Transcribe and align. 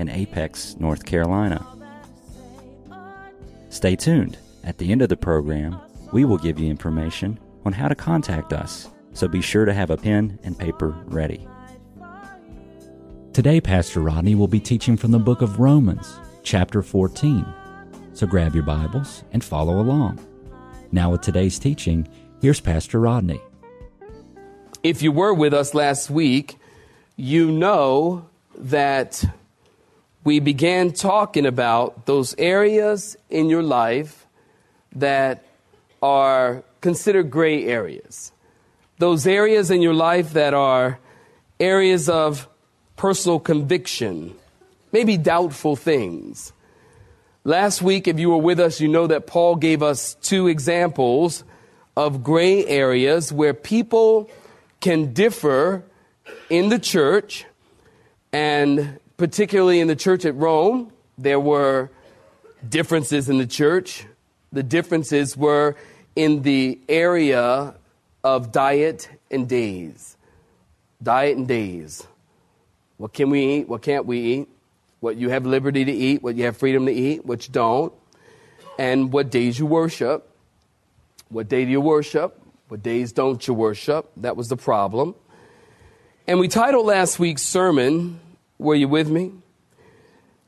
in 0.00 0.08
Apex, 0.08 0.76
North 0.80 1.04
Carolina. 1.04 1.64
Stay 3.68 3.94
tuned. 3.94 4.38
At 4.64 4.78
the 4.78 4.90
end 4.90 5.02
of 5.02 5.08
the 5.08 5.16
program, 5.16 5.78
we 6.12 6.24
will 6.24 6.38
give 6.38 6.58
you 6.58 6.68
information 6.68 7.38
on 7.64 7.72
how 7.72 7.86
to 7.86 7.94
contact 7.94 8.52
us, 8.52 8.88
so 9.12 9.28
be 9.28 9.42
sure 9.42 9.64
to 9.64 9.74
have 9.74 9.90
a 9.90 9.96
pen 9.96 10.38
and 10.42 10.58
paper 10.58 10.96
ready. 11.06 11.46
Today, 13.32 13.60
Pastor 13.60 14.00
Rodney 14.00 14.34
will 14.34 14.48
be 14.48 14.58
teaching 14.58 14.96
from 14.96 15.12
the 15.12 15.18
book 15.18 15.42
of 15.42 15.60
Romans, 15.60 16.18
chapter 16.42 16.82
14. 16.82 17.46
So 18.12 18.26
grab 18.26 18.54
your 18.54 18.64
Bibles 18.64 19.22
and 19.32 19.44
follow 19.44 19.80
along. 19.80 20.18
Now, 20.92 21.12
with 21.12 21.20
today's 21.20 21.58
teaching, 21.58 22.08
here's 22.40 22.58
Pastor 22.58 22.98
Rodney. 23.00 23.40
If 24.82 25.02
you 25.02 25.12
were 25.12 25.34
with 25.34 25.54
us 25.54 25.74
last 25.74 26.10
week, 26.10 26.58
you 27.16 27.52
know 27.52 28.26
that 28.56 29.24
we 30.22 30.38
began 30.38 30.92
talking 30.92 31.46
about 31.46 32.06
those 32.06 32.34
areas 32.36 33.16
in 33.30 33.48
your 33.48 33.62
life 33.62 34.26
that 34.94 35.44
are 36.02 36.62
considered 36.80 37.30
gray 37.30 37.64
areas. 37.66 38.32
Those 38.98 39.26
areas 39.26 39.70
in 39.70 39.80
your 39.80 39.94
life 39.94 40.34
that 40.34 40.52
are 40.52 40.98
areas 41.58 42.08
of 42.08 42.48
personal 42.96 43.40
conviction, 43.40 44.34
maybe 44.92 45.16
doubtful 45.16 45.74
things. 45.74 46.52
Last 47.44 47.80
week, 47.80 48.06
if 48.06 48.18
you 48.18 48.28
were 48.28 48.36
with 48.36 48.60
us, 48.60 48.80
you 48.80 48.88
know 48.88 49.06
that 49.06 49.26
Paul 49.26 49.56
gave 49.56 49.82
us 49.82 50.14
two 50.20 50.48
examples 50.48 51.44
of 51.96 52.22
gray 52.22 52.66
areas 52.66 53.32
where 53.32 53.54
people 53.54 54.28
can 54.80 55.14
differ 55.14 55.82
in 56.50 56.68
the 56.68 56.78
church 56.78 57.46
and 58.32 58.99
particularly 59.20 59.80
in 59.80 59.86
the 59.86 59.94
church 59.94 60.24
at 60.24 60.34
Rome, 60.34 60.90
there 61.18 61.38
were 61.38 61.90
differences 62.66 63.28
in 63.28 63.36
the 63.36 63.46
church. 63.46 64.06
The 64.50 64.62
differences 64.62 65.36
were 65.36 65.76
in 66.16 66.40
the 66.40 66.80
area 66.88 67.74
of 68.24 68.50
diet 68.50 69.10
and 69.30 69.46
days. 69.46 70.16
Diet 71.02 71.36
and 71.36 71.46
days. 71.46 72.06
What 72.96 73.12
can 73.12 73.28
we 73.28 73.56
eat? 73.56 73.68
What 73.68 73.82
can't 73.82 74.06
we 74.06 74.20
eat? 74.20 74.48
What 75.00 75.18
you 75.18 75.28
have 75.28 75.44
liberty 75.44 75.84
to 75.84 75.92
eat, 75.92 76.22
what 76.22 76.36
you 76.36 76.44
have 76.44 76.56
freedom 76.56 76.86
to 76.86 76.92
eat, 76.92 77.26
what 77.26 77.46
you 77.46 77.52
don't. 77.52 77.92
And 78.78 79.12
what 79.12 79.30
days 79.30 79.58
you 79.58 79.66
worship. 79.66 80.34
What 81.28 81.46
day 81.46 81.66
do 81.66 81.70
you 81.70 81.82
worship? 81.82 82.40
What 82.68 82.82
days 82.82 83.12
don't 83.12 83.46
you 83.46 83.52
worship? 83.52 84.10
That 84.16 84.38
was 84.38 84.48
the 84.48 84.56
problem. 84.56 85.14
And 86.26 86.40
we 86.40 86.48
titled 86.48 86.86
last 86.86 87.18
week's 87.18 87.42
sermon, 87.42 88.18
were 88.60 88.74
you 88.74 88.88
with 88.88 89.08
me? 89.08 89.32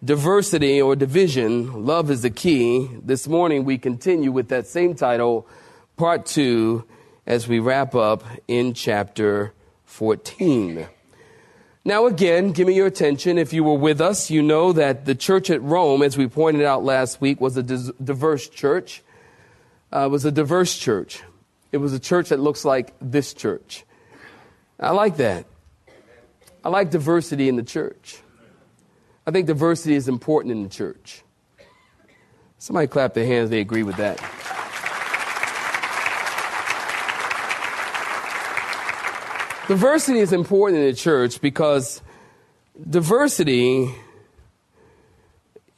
Diversity 0.05 0.83
or 0.83 0.95
division, 0.95 1.87
love 1.87 2.11
is 2.11 2.23
the 2.23 2.31
key. 2.31 2.91
This 3.03 3.27
morning 3.27 3.65
we 3.65 3.79
continue 3.79 4.31
with 4.31 4.49
that 4.49 4.67
same 4.67 4.95
title, 4.95 5.47
part 5.97 6.27
two, 6.27 6.85
as 7.27 7.49
we 7.49 7.59
wrap 7.59 7.95
up 7.95 8.25
in 8.49 8.75
chapter 8.75 9.55
14. 9.85 10.87
Now, 11.85 12.07
again, 12.07 12.53
give 12.53 12.67
me 12.69 12.75
your 12.75 12.87
attention. 12.87 13.39
If 13.39 13.53
you 13.53 13.65
were 13.65 13.75
with 13.75 14.01
us, 14.01 14.31
you 14.31 14.43
know 14.43 14.73
that 14.73 15.05
the 15.05 15.15
church 15.15 15.51
at 15.51 15.63
Rome, 15.63 16.03
as 16.03 16.19
we 16.19 16.29
pointed 16.29 16.65
out 16.65 16.85
last 16.85 17.21
week, 17.21 17.41
was 17.41 17.57
a 17.57 17.63
diverse 17.63 18.49
church. 18.49 19.03
Uh, 19.91 20.09
was 20.11 20.25
a 20.25 20.33
diverse 20.33 20.77
church. 20.77 21.23
It 21.71 21.79
was 21.79 21.93
a 21.93 21.99
church 21.99 22.29
that 22.29 22.41
looks 22.41 22.65
like 22.65 22.95
this 23.01 23.35
church. 23.35 23.85
I 24.79 24.91
like 24.91 25.17
that. 25.17 25.47
I 26.65 26.69
like 26.69 26.91
diversity 26.91 27.49
in 27.49 27.57
the 27.57 27.63
church. 27.63 28.19
I 29.27 29.31
think 29.31 29.47
diversity 29.47 29.95
is 29.95 30.09
important 30.09 30.53
in 30.53 30.63
the 30.63 30.69
church. 30.69 31.23
Somebody 32.59 32.87
clap 32.87 33.15
their 33.15 33.27
hands, 33.27 33.51
they 33.51 33.61
agree 33.61 33.83
with 33.83 33.97
that. 33.97 34.19
diversity 39.69 40.19
is 40.19 40.33
important 40.33 40.81
in 40.81 40.87
the 40.87 40.95
church 40.95 41.41
because 41.41 42.03
diversity, 42.91 43.95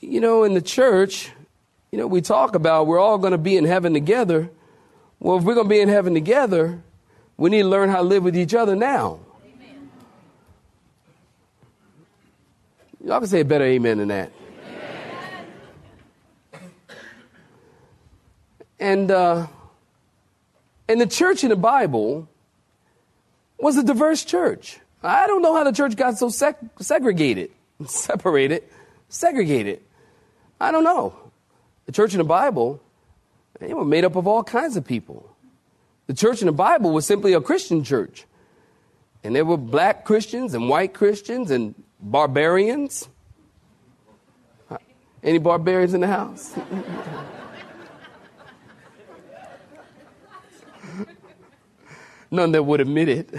you 0.01 0.21
know, 0.21 0.43
in 0.45 0.55
the 0.55 0.62
church, 0.62 1.31
you 1.93 1.99
know, 1.99 2.06
we 2.06 2.21
talk 2.21 2.55
about 2.55 2.87
we're 2.87 2.99
all 2.99 3.19
going 3.19 3.33
to 3.33 3.39
be 3.39 3.56
in 3.56 3.65
heaven 3.65 3.93
together. 3.93 4.51
Well, 5.21 5.39
if 5.39 5.45
we're 5.45 5.55
going 5.55 5.66
to 5.66 5.71
be 5.71 5.81
in 5.81 5.89
heaven 5.89 6.12
together, 6.12 6.83
we 7.37 7.51
need 7.51 7.62
to 7.62 7.69
learn 7.69 7.89
how 7.89 7.99
to 7.99 8.03
live 8.03 8.25
with 8.25 8.37
each 8.37 8.53
other 8.53 8.75
now. 8.75 9.21
Y'all 13.04 13.19
can 13.19 13.28
say 13.28 13.41
a 13.41 13.44
better 13.44 13.65
amen 13.65 13.98
than 13.98 14.09
that. 14.09 14.32
And, 18.81 19.10
uh, 19.10 19.47
and 20.88 21.00
the 21.00 21.06
church 21.06 21.44
in 21.44 21.50
the 21.50 21.56
Bible 21.56 22.28
was 23.59 23.76
a 23.76 23.82
diverse 23.82 24.25
church. 24.25 24.78
I 25.03 25.26
don't 25.26 25.42
know 25.42 25.54
how 25.54 25.65
the 25.65 25.72
church 25.72 25.97
got 25.97 26.16
so 26.16 26.28
seg- 26.28 26.56
segregated, 26.81 27.50
separated, 27.87 28.65
segregated. 29.10 29.82
I 30.59 30.71
don't 30.71 30.84
know. 30.84 31.15
The 31.84 31.92
church 31.92 32.15
in 32.15 32.19
the 32.19 32.25
Bible, 32.25 32.81
they 33.60 33.75
were 33.75 33.84
made 33.84 34.04
up 34.04 34.16
of 34.16 34.26
all 34.26 34.42
kinds 34.42 34.78
of 34.78 34.86
people. 34.86 35.28
The 36.06 36.15
church 36.15 36.41
in 36.41 36.47
the 36.47 36.53
Bible 36.53 36.91
was 36.91 37.06
simply 37.06 37.34
a 37.34 37.41
Christian 37.41 37.84
church. 37.84 38.25
And 39.22 39.36
there 39.36 39.44
were 39.44 39.59
black 39.59 40.04
Christians 40.06 40.54
and 40.54 40.71
white 40.71 40.94
Christians 40.94 41.50
and 41.50 41.75
barbarians. 42.04 43.09
Any 45.22 45.38
barbarians 45.38 45.94
in 45.94 46.03
the 46.03 46.06
house? 46.06 46.54
None 52.31 52.53
that 52.53 52.62
would 52.62 52.81
admit 52.81 53.09
it. 53.09 53.34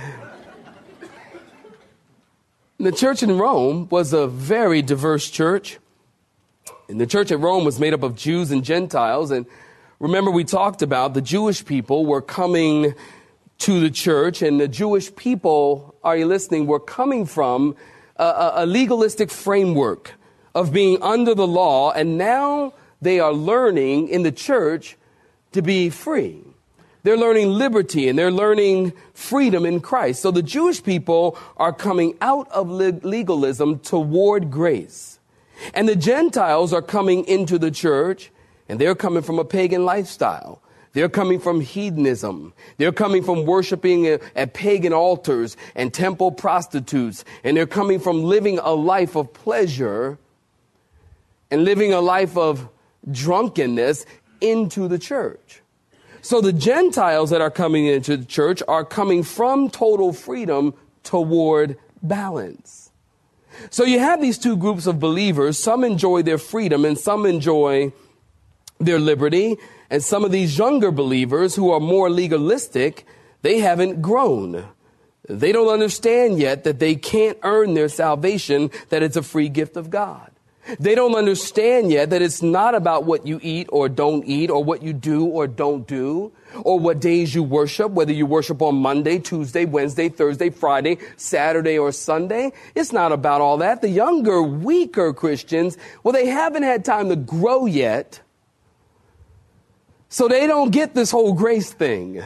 The 2.80 2.92
church 2.92 3.24
in 3.24 3.38
Rome 3.38 3.88
was 3.90 4.14
a 4.14 4.28
very 4.28 4.82
diverse 4.82 5.30
church. 5.30 5.78
And 6.90 7.00
the 7.00 7.08
church 7.08 7.32
at 7.32 7.40
Rome 7.40 7.66
was 7.66 7.80
made 7.80 7.94
up 7.94 8.04
of 8.04 8.16
Jews 8.16 8.52
and 8.52 8.64
Gentiles. 8.64 9.32
And 9.32 9.46
remember, 10.00 10.32
we 10.32 10.44
talked 10.44 10.82
about 10.82 11.14
the 11.14 11.22
Jewish 11.22 11.64
people 11.64 12.06
were 12.06 12.22
coming 12.22 12.96
to 13.58 13.80
the 13.80 13.90
church, 13.90 14.42
and 14.42 14.60
the 14.60 14.68
Jewish 14.68 15.16
people, 15.16 15.96
are 16.04 16.18
you 16.18 16.26
listening, 16.26 16.68
were 16.68 16.80
coming 16.80 17.26
from 17.26 17.76
a, 18.18 18.52
a 18.58 18.66
legalistic 18.66 19.30
framework 19.30 20.14
of 20.54 20.72
being 20.72 21.02
under 21.02 21.36
the 21.36 21.48
law, 21.48 21.92
and 21.92 22.18
now 22.18 22.74
they 23.02 23.20
are 23.20 23.34
learning 23.34 24.08
in 24.10 24.24
the 24.24 24.32
church 24.32 24.98
to 25.52 25.62
be 25.62 25.90
free. 25.90 26.42
They're 27.04 27.18
learning 27.18 27.50
liberty 27.50 28.10
and 28.10 28.18
they're 28.18 28.32
learning 28.32 28.94
freedom 29.14 29.64
in 29.64 29.80
Christ. 29.80 30.24
So 30.24 30.32
the 30.32 30.42
Jewish 30.42 30.82
people 30.82 31.38
are 31.56 31.72
coming 31.72 32.18
out 32.20 32.52
of 32.52 32.68
legalism 32.68 33.78
toward 33.78 34.50
grace. 34.50 35.20
And 35.76 35.88
the 35.88 35.96
Gentiles 35.96 36.74
are 36.74 36.82
coming 36.82 37.24
into 37.26 37.60
the 37.60 37.70
church 37.70 38.32
and 38.68 38.82
they're 38.82 38.96
coming 38.96 39.22
from 39.22 39.38
a 39.38 39.46
pagan 39.46 39.86
lifestyle. 39.86 40.64
They're 40.96 41.10
coming 41.10 41.42
from 41.42 41.60
hedonism. 41.60 42.54
They're 42.78 42.94
coming 42.94 43.22
from 43.22 43.46
worshiping 43.46 44.08
at 44.08 44.54
pagan 44.54 44.94
altars 44.94 45.58
and 45.76 45.94
temple 45.94 46.32
prostitutes. 46.32 47.26
And 47.44 47.58
they're 47.58 47.68
coming 47.68 48.00
from 48.00 48.24
living 48.24 48.60
a 48.60 48.72
life 48.72 49.18
of 49.18 49.34
pleasure 49.34 50.18
and 51.52 51.66
living 51.66 51.92
a 51.92 52.00
life 52.00 52.38
of 52.38 52.70
drunkenness 53.12 54.06
into 54.40 54.88
the 54.88 54.98
church. 54.98 55.62
So 56.22 56.40
the 56.40 56.54
Gentiles 56.54 57.30
that 57.30 57.42
are 57.42 57.52
coming 57.52 57.88
into 57.88 58.16
the 58.16 58.26
church 58.26 58.64
are 58.66 58.86
coming 58.86 59.22
from 59.22 59.70
total 59.70 60.14
freedom 60.14 60.74
toward 61.04 61.78
balance. 62.02 62.90
So 63.70 63.84
you 63.84 64.00
have 64.00 64.22
these 64.22 64.38
two 64.38 64.56
groups 64.56 64.88
of 64.88 65.02
believers. 65.02 65.60
Some 65.60 65.84
enjoy 65.84 66.22
their 66.22 66.38
freedom 66.38 66.86
and 66.86 66.98
some 66.98 67.26
enjoy 67.26 67.92
their 68.80 69.00
liberty. 69.00 69.58
And 69.96 70.04
some 70.04 70.26
of 70.26 70.32
these 70.34 70.58
younger 70.58 70.92
believers 70.92 71.56
who 71.56 71.72
are 71.72 71.80
more 71.80 72.10
legalistic, 72.10 73.06
they 73.44 73.60
haven't 73.60 74.02
grown. 74.02 74.68
They 75.30 75.54
don't 75.54 75.70
understand 75.70 76.38
yet 76.38 76.66
that 76.66 76.80
they 76.80 76.96
can't 76.96 77.38
earn 77.44 77.76
their 77.76 77.88
salvation, 77.88 78.72
that 78.90 79.04
it's 79.04 79.16
a 79.16 79.24
free 79.24 79.48
gift 79.48 79.78
of 79.78 79.90
God. 79.90 80.32
They 80.82 80.96
don't 80.96 81.16
understand 81.16 81.94
yet 81.94 82.10
that 82.10 82.22
it's 82.22 82.42
not 82.42 82.76
about 82.76 83.06
what 83.06 83.26
you 83.26 83.40
eat 83.42 83.70
or 83.72 83.88
don't 83.88 84.26
eat, 84.26 84.50
or 84.50 84.62
what 84.62 84.84
you 84.84 84.92
do 84.92 85.28
or 85.28 85.48
don't 85.48 85.88
do, 85.88 86.34
or 86.62 86.78
what 86.78 87.00
days 87.00 87.34
you 87.34 87.42
worship, 87.42 87.92
whether 87.92 88.12
you 88.12 88.26
worship 88.26 88.62
on 88.62 88.76
Monday, 88.76 89.18
Tuesday, 89.18 89.64
Wednesday, 89.64 90.10
Thursday, 90.10 90.50
Friday, 90.50 90.98
Saturday, 91.16 91.78
or 91.78 91.94
Sunday. 91.94 92.52
It's 92.76 92.92
not 92.92 93.14
about 93.14 93.40
all 93.40 93.60
that. 93.60 93.82
The 93.82 93.88
younger, 93.88 94.44
weaker 94.44 95.14
Christians, 95.14 95.78
well, 96.04 96.12
they 96.12 96.26
haven't 96.26 96.64
had 96.64 96.84
time 96.84 97.08
to 97.08 97.16
grow 97.16 97.66
yet, 97.66 98.20
so 100.16 100.30
they 100.30 100.48
don't 100.48 100.72
get 100.72 100.96
this 100.96 101.12
whole 101.12 101.34
grace 101.34 101.74
thing. 101.74 102.24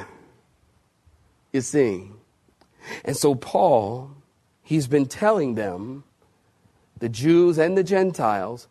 You 1.52 1.62
see. 1.62 2.12
And 3.04 3.18
so 3.18 3.34
Paul, 3.34 4.12
he's 4.62 4.86
been 4.86 5.08
telling 5.08 5.56
them, 5.56 6.04
the 7.00 7.10
Jews 7.10 7.58
and 7.58 7.76
the 7.76 7.84
Gentiles, 7.84 8.68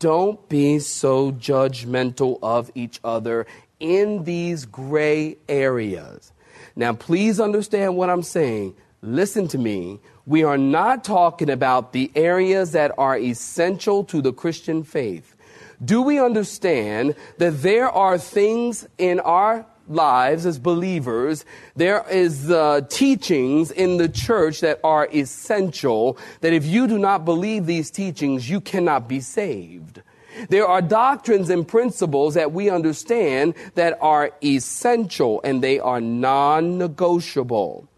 don't 0.00 0.48
be 0.48 0.80
so 0.80 1.30
judgmental 1.30 2.40
of 2.42 2.72
each 2.74 2.98
other 3.04 3.46
in 3.78 4.24
these 4.24 4.64
gray 4.64 5.36
areas. 5.48 6.32
Now, 6.74 6.92
please 6.92 7.38
understand 7.38 7.96
what 7.96 8.10
I'm 8.10 8.24
saying. 8.24 8.74
Listen 9.00 9.46
to 9.46 9.58
me. 9.58 10.00
We 10.26 10.42
are 10.42 10.58
not 10.58 11.04
talking 11.04 11.50
about 11.50 11.92
the 11.92 12.10
areas 12.16 12.72
that 12.72 12.90
are 12.98 13.16
essential 13.16 14.02
to 14.06 14.20
the 14.20 14.32
Christian 14.32 14.82
faith. 14.82 15.35
Do 15.84 16.02
we 16.02 16.18
understand 16.18 17.14
that 17.38 17.62
there 17.62 17.90
are 17.90 18.18
things 18.18 18.86
in 18.98 19.20
our 19.20 19.66
lives 19.88 20.46
as 20.46 20.58
believers, 20.58 21.44
there 21.76 22.04
is 22.10 22.50
uh, 22.50 22.80
teachings 22.88 23.70
in 23.70 23.98
the 23.98 24.08
church 24.08 24.60
that 24.60 24.80
are 24.82 25.08
essential, 25.12 26.18
that 26.40 26.52
if 26.52 26.64
you 26.66 26.86
do 26.86 26.98
not 26.98 27.24
believe 27.24 27.66
these 27.66 27.90
teachings, 27.90 28.48
you 28.48 28.60
cannot 28.60 29.08
be 29.08 29.20
saved. 29.20 30.02
There 30.48 30.66
are 30.66 30.82
doctrines 30.82 31.48
and 31.50 31.66
principles 31.66 32.34
that 32.34 32.52
we 32.52 32.68
understand 32.68 33.54
that 33.74 33.96
are 34.00 34.32
essential 34.44 35.40
and 35.44 35.62
they 35.62 35.78
are 35.78 36.00
non 36.00 36.76
negotiable. 36.76 37.88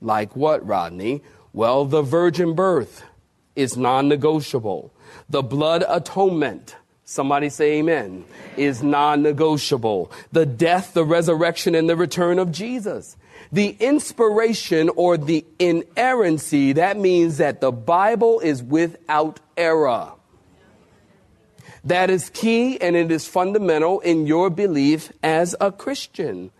Like 0.00 0.34
what, 0.34 0.66
Rodney? 0.66 1.22
Well, 1.52 1.84
the 1.84 2.02
virgin 2.02 2.54
birth 2.54 3.04
is 3.54 3.76
non 3.76 4.08
negotiable. 4.08 4.92
The 5.28 5.42
blood 5.42 5.84
atonement 5.86 6.76
Somebody 7.12 7.50
say 7.50 7.72
amen. 7.80 8.24
Is 8.56 8.82
non 8.82 9.22
negotiable. 9.22 10.10
The 10.32 10.46
death, 10.46 10.94
the 10.94 11.04
resurrection, 11.04 11.74
and 11.74 11.86
the 11.86 11.94
return 11.94 12.38
of 12.38 12.50
Jesus. 12.50 13.18
The 13.52 13.76
inspiration 13.80 14.88
or 14.96 15.18
the 15.18 15.44
inerrancy, 15.58 16.72
that 16.72 16.98
means 16.98 17.36
that 17.36 17.60
the 17.60 17.70
Bible 17.70 18.40
is 18.40 18.62
without 18.62 19.40
error. 19.58 20.12
That 21.84 22.08
is 22.08 22.30
key 22.30 22.80
and 22.80 22.96
it 22.96 23.12
is 23.12 23.26
fundamental 23.26 24.00
in 24.00 24.26
your 24.26 24.48
belief 24.48 25.12
as 25.22 25.54
a 25.60 25.70
Christian. 25.70 26.50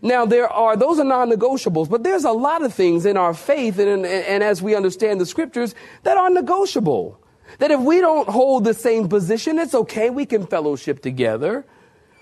Now, 0.00 0.24
there 0.24 0.48
are, 0.48 0.74
those 0.74 0.98
are 0.98 1.04
non 1.04 1.30
negotiables, 1.30 1.90
but 1.90 2.02
there's 2.02 2.24
a 2.24 2.32
lot 2.32 2.62
of 2.62 2.72
things 2.72 3.04
in 3.04 3.18
our 3.18 3.34
faith 3.34 3.78
and, 3.78 3.90
and, 3.90 4.06
and 4.06 4.42
as 4.42 4.62
we 4.62 4.74
understand 4.74 5.20
the 5.20 5.26
scriptures 5.26 5.74
that 6.04 6.16
are 6.16 6.30
negotiable. 6.30 7.20
That 7.58 7.70
if 7.70 7.80
we 7.80 8.00
don't 8.00 8.28
hold 8.28 8.64
the 8.64 8.74
same 8.74 9.08
position, 9.08 9.58
it's 9.58 9.74
okay. 9.74 10.10
We 10.10 10.26
can 10.26 10.46
fellowship 10.46 11.00
together. 11.00 11.64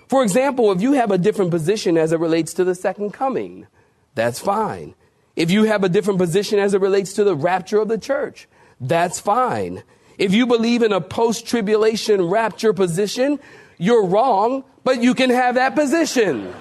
For 0.07 0.23
example, 0.23 0.71
if 0.71 0.81
you 0.81 0.93
have 0.93 1.11
a 1.11 1.17
different 1.17 1.51
position 1.51 1.97
as 1.97 2.11
it 2.11 2.19
relates 2.19 2.53
to 2.53 2.63
the 2.63 2.75
second 2.75 3.11
coming, 3.11 3.67
that's 4.13 4.39
fine. 4.39 4.95
If 5.35 5.51
you 5.51 5.63
have 5.65 5.83
a 5.83 5.89
different 5.89 6.19
position 6.19 6.59
as 6.59 6.73
it 6.73 6.81
relates 6.81 7.13
to 7.13 7.23
the 7.23 7.35
rapture 7.35 7.79
of 7.79 7.87
the 7.87 7.97
church, 7.97 8.47
that's 8.79 9.19
fine. 9.19 9.83
If 10.17 10.33
you 10.33 10.45
believe 10.45 10.81
in 10.81 10.93
a 10.93 11.01
post 11.01 11.45
tribulation 11.45 12.21
rapture 12.21 12.71
position, 12.71 13.39
you're 13.77 14.05
wrong, 14.05 14.63
but 14.83 15.03
you 15.03 15.13
can 15.13 15.29
have 15.29 15.55
that 15.55 15.75
position. 15.75 16.53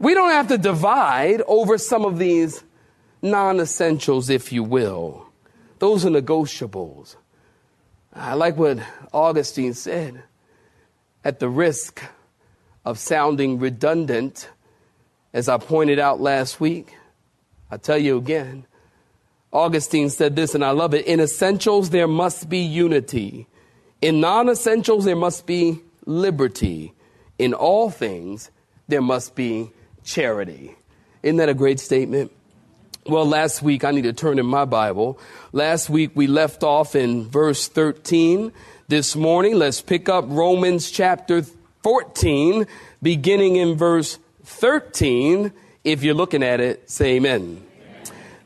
we 0.00 0.14
don't 0.14 0.30
have 0.30 0.48
to 0.48 0.58
divide 0.58 1.42
over 1.46 1.78
some 1.78 2.04
of 2.04 2.18
these 2.18 2.64
non 3.22 3.60
essentials, 3.60 4.28
if 4.28 4.52
you 4.52 4.62
will. 4.62 5.26
Those 5.78 6.04
are 6.04 6.10
negotiables. 6.10 7.16
I 8.12 8.34
like 8.34 8.56
what 8.56 8.78
Augustine 9.12 9.74
said. 9.74 10.22
At 11.24 11.38
the 11.38 11.48
risk 11.48 12.02
of 12.84 12.98
sounding 12.98 13.60
redundant, 13.60 14.50
as 15.32 15.48
I 15.48 15.56
pointed 15.56 15.98
out 15.98 16.20
last 16.20 16.60
week, 16.60 16.94
I 17.70 17.76
tell 17.76 17.96
you 17.96 18.18
again, 18.18 18.66
Augustine 19.52 20.10
said 20.10 20.34
this, 20.34 20.54
and 20.54 20.64
I 20.64 20.70
love 20.70 20.94
it. 20.94 21.06
In 21.06 21.20
essentials, 21.20 21.90
there 21.90 22.08
must 22.08 22.48
be 22.48 22.58
unity. 22.58 23.46
In 24.00 24.20
non 24.20 24.48
essentials, 24.48 25.04
there 25.04 25.16
must 25.16 25.46
be 25.46 25.80
liberty. 26.06 26.92
In 27.38 27.54
all 27.54 27.90
things, 27.90 28.50
there 28.88 29.02
must 29.02 29.34
be 29.34 29.70
charity. 30.04 30.74
Isn't 31.22 31.36
that 31.36 31.48
a 31.48 31.54
great 31.54 31.80
statement? 31.80 32.32
Well, 33.04 33.26
last 33.26 33.62
week, 33.62 33.82
I 33.82 33.90
need 33.90 34.04
to 34.04 34.12
turn 34.12 34.38
in 34.38 34.46
my 34.46 34.64
Bible. 34.64 35.18
Last 35.50 35.90
week, 35.90 36.12
we 36.14 36.28
left 36.28 36.62
off 36.62 36.94
in 36.94 37.28
verse 37.28 37.66
13. 37.66 38.52
This 38.86 39.16
morning, 39.16 39.56
let's 39.56 39.80
pick 39.80 40.08
up 40.08 40.24
Romans 40.28 40.88
chapter 40.88 41.42
14, 41.82 42.64
beginning 43.02 43.56
in 43.56 43.76
verse 43.76 44.20
13. 44.44 45.52
If 45.82 46.04
you're 46.04 46.14
looking 46.14 46.44
at 46.44 46.60
it, 46.60 46.88
say 46.88 47.16
amen. 47.16 47.40
amen. 47.40 47.66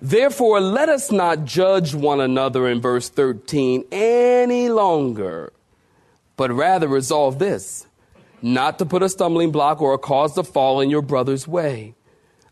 Therefore, 0.00 0.62
let 0.62 0.88
us 0.88 1.12
not 1.12 1.44
judge 1.44 1.94
one 1.94 2.23
another 2.23 2.67
in 2.67 2.81
verse 2.81 3.11
13 3.11 3.85
any 3.93 4.70
longer, 4.70 5.52
but 6.38 6.50
rather 6.50 6.88
resolve 6.88 7.38
this 7.38 7.87
not 8.41 8.79
to 8.79 8.87
put 8.87 9.02
a 9.02 9.09
stumbling 9.11 9.50
block 9.50 9.82
or 9.82 9.93
a 9.93 9.99
cause 9.99 10.35
to 10.35 10.43
fall 10.43 10.81
in 10.81 10.88
your 10.88 11.02
brother's 11.02 11.47
way. 11.47 11.94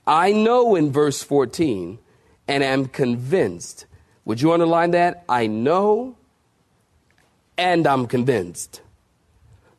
I 0.06 0.32
know 0.32 0.74
in 0.74 0.92
verse 0.92 1.22
14 1.22 1.98
and 2.46 2.62
am 2.62 2.86
convinced. 2.86 3.86
Would 4.24 4.40
you 4.40 4.52
underline 4.52 4.92
that? 4.92 5.24
I 5.28 5.46
know 5.46 6.16
and 7.56 7.86
I'm 7.86 8.06
convinced 8.06 8.82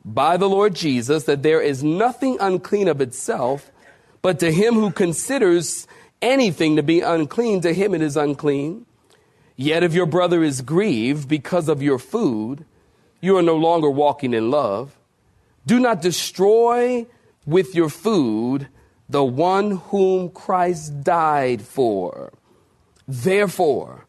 by 0.05 0.37
the 0.37 0.47
Lord 0.47 0.75
Jesus 0.75 1.23
that 1.23 1.41
there 1.41 1.59
is 1.59 1.83
nothing 1.83 2.37
unclean 2.39 2.87
of 2.87 3.01
itself, 3.01 3.71
but 4.21 4.39
to 4.39 4.51
him 4.51 4.75
who 4.75 4.91
considers 4.91 5.87
anything 6.21 6.75
to 6.75 6.83
be 6.83 7.01
unclean, 7.01 7.61
to 7.61 7.73
him 7.73 7.95
it 7.95 8.03
is 8.03 8.15
unclean. 8.15 8.85
Yet 9.55 9.83
if 9.83 9.93
your 9.93 10.05
brother 10.05 10.43
is 10.43 10.61
grieved 10.61 11.27
because 11.27 11.67
of 11.67 11.81
your 11.81 11.97
food, 11.97 12.65
you 13.19 13.35
are 13.37 13.41
no 13.41 13.55
longer 13.55 13.89
walking 13.89 14.33
in 14.33 14.51
love. 14.51 14.95
Do 15.65 15.79
not 15.79 16.01
destroy 16.01 17.07
with 17.47 17.73
your 17.73 17.89
food 17.89 18.67
the 19.09 19.23
one 19.23 19.71
whom 19.71 20.29
Christ 20.29 21.03
died 21.03 21.61
for. 21.61 22.33
Therefore, 23.07 24.05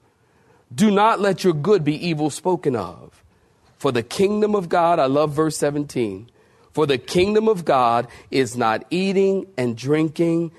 do 0.75 0.91
not 0.91 1.21
let 1.21 1.45
your 1.45 1.53
good 1.53 1.85
be 1.85 2.09
evil 2.09 2.31
spoken 2.31 2.75
of. 2.75 3.23
For 3.79 3.93
the 3.93 4.03
kingdom 4.03 4.55
of 4.55 4.69
God, 4.69 4.99
I 4.99 5.07
love 5.07 5.33
verse 5.33 5.57
17. 5.59 6.31
For 6.73 6.87
the 6.87 6.99
kingdom 6.99 7.49
of 7.49 7.65
God 7.65 8.09
is 8.31 8.57
not 8.57 8.85
eating 8.91 9.47
and 9.57 9.77
drinking, 9.77 10.53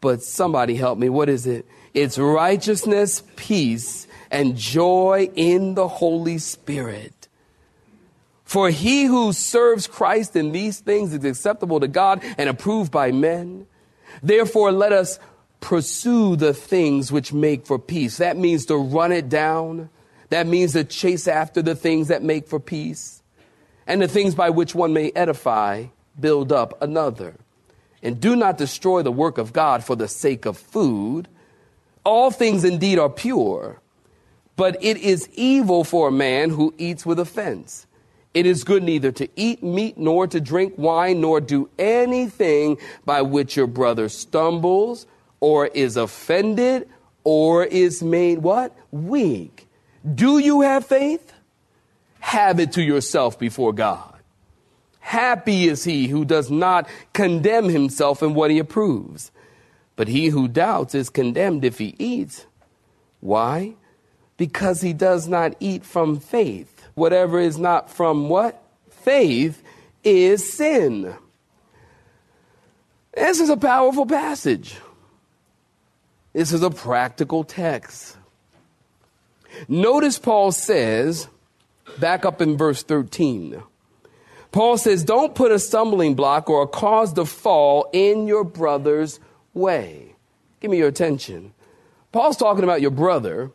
but 0.00 0.22
somebody 0.22 0.76
help 0.76 0.98
me. 0.98 1.08
What 1.08 1.28
is 1.28 1.46
it? 1.46 1.66
It's 1.94 2.18
righteousness, 2.18 3.22
peace, 3.36 4.06
and 4.30 4.56
joy 4.56 5.30
in 5.34 5.74
the 5.74 5.88
Holy 5.88 6.38
Spirit. 6.38 7.28
For 8.44 8.70
he 8.70 9.04
who 9.04 9.32
serves 9.32 9.86
Christ 9.86 10.36
in 10.36 10.52
these 10.52 10.80
things 10.80 11.12
is 11.12 11.24
acceptable 11.24 11.80
to 11.80 11.88
God 11.88 12.22
and 12.38 12.48
approved 12.48 12.90
by 12.90 13.12
men. 13.12 13.66
Therefore, 14.22 14.72
let 14.72 14.92
us 14.92 15.18
pursue 15.60 16.36
the 16.36 16.54
things 16.54 17.10
which 17.10 17.32
make 17.32 17.66
for 17.66 17.78
peace. 17.78 18.18
That 18.18 18.36
means 18.36 18.66
to 18.66 18.76
run 18.76 19.12
it 19.12 19.28
down. 19.28 19.90
That 20.30 20.46
means 20.46 20.72
to 20.72 20.84
chase 20.84 21.26
after 21.26 21.62
the 21.62 21.74
things 21.74 22.08
that 22.08 22.22
make 22.22 22.48
for 22.48 22.60
peace 22.60 23.22
and 23.88 24.02
the 24.02 24.06
things 24.06 24.34
by 24.34 24.50
which 24.50 24.74
one 24.74 24.92
may 24.92 25.10
edify, 25.16 25.86
build 26.20 26.52
up 26.52 26.80
another. 26.82 27.34
And 28.02 28.20
do 28.20 28.36
not 28.36 28.58
destroy 28.58 29.02
the 29.02 29.10
work 29.10 29.38
of 29.38 29.52
God 29.52 29.82
for 29.82 29.96
the 29.96 30.06
sake 30.06 30.44
of 30.44 30.56
food. 30.56 31.26
All 32.04 32.30
things 32.30 32.64
indeed 32.64 32.98
are 32.98 33.08
pure, 33.08 33.80
but 34.54 34.76
it 34.84 34.98
is 34.98 35.28
evil 35.32 35.82
for 35.82 36.08
a 36.08 36.12
man 36.12 36.50
who 36.50 36.74
eats 36.78 37.04
with 37.04 37.18
offense. 37.18 37.86
It 38.34 38.46
is 38.46 38.64
good 38.64 38.82
neither 38.82 39.10
to 39.12 39.28
eat 39.36 39.62
meat 39.62 39.98
nor 39.98 40.26
to 40.26 40.40
drink 40.40 40.74
wine 40.76 41.20
nor 41.20 41.40
do 41.40 41.70
anything 41.78 42.78
by 43.04 43.22
which 43.22 43.56
your 43.56 43.66
brother 43.66 44.08
stumbles 44.08 45.06
or 45.40 45.66
is 45.66 45.96
offended 45.96 46.88
or 47.24 47.64
is 47.64 48.02
made 48.02 48.38
what? 48.38 48.76
Weak. 48.90 49.66
Do 50.14 50.38
you 50.38 50.60
have 50.60 50.86
faith? 50.86 51.32
Have 52.20 52.60
it 52.60 52.72
to 52.72 52.82
yourself 52.82 53.38
before 53.38 53.72
God. 53.72 54.14
Happy 55.00 55.68
is 55.68 55.84
he 55.84 56.08
who 56.08 56.24
does 56.24 56.50
not 56.50 56.86
condemn 57.14 57.70
himself 57.70 58.22
in 58.22 58.34
what 58.34 58.50
he 58.50 58.58
approves. 58.58 59.30
But 59.96 60.08
he 60.08 60.26
who 60.26 60.48
doubts 60.48 60.94
is 60.94 61.10
condemned 61.10 61.64
if 61.64 61.78
he 61.78 61.96
eats, 61.98 62.46
Why? 63.20 63.74
Because 64.36 64.82
he 64.82 64.92
does 64.92 65.26
not 65.26 65.56
eat 65.58 65.84
from 65.84 66.20
faith. 66.20 66.77
Whatever 66.98 67.38
is 67.38 67.58
not 67.58 67.90
from 67.90 68.28
what? 68.28 68.60
Faith 68.90 69.62
is 70.02 70.52
sin. 70.52 71.14
This 73.14 73.40
is 73.40 73.50
a 73.50 73.56
powerful 73.56 74.04
passage. 74.04 74.76
This 76.32 76.52
is 76.52 76.62
a 76.62 76.70
practical 76.70 77.44
text. 77.44 78.16
Notice 79.68 80.18
Paul 80.18 80.52
says, 80.52 81.28
back 81.98 82.24
up 82.24 82.42
in 82.42 82.56
verse 82.56 82.82
13. 82.82 83.62
Paul 84.50 84.76
says, 84.76 85.04
Don't 85.04 85.34
put 85.34 85.52
a 85.52 85.58
stumbling 85.58 86.14
block 86.14 86.50
or 86.50 86.62
a 86.62 86.66
cause 86.66 87.12
to 87.14 87.24
fall 87.24 87.88
in 87.92 88.26
your 88.26 88.44
brother's 88.44 89.20
way. 89.54 90.14
Give 90.60 90.70
me 90.70 90.78
your 90.78 90.88
attention. 90.88 91.52
Paul's 92.12 92.36
talking 92.36 92.64
about 92.64 92.80
your 92.80 92.90
brother. 92.90 93.52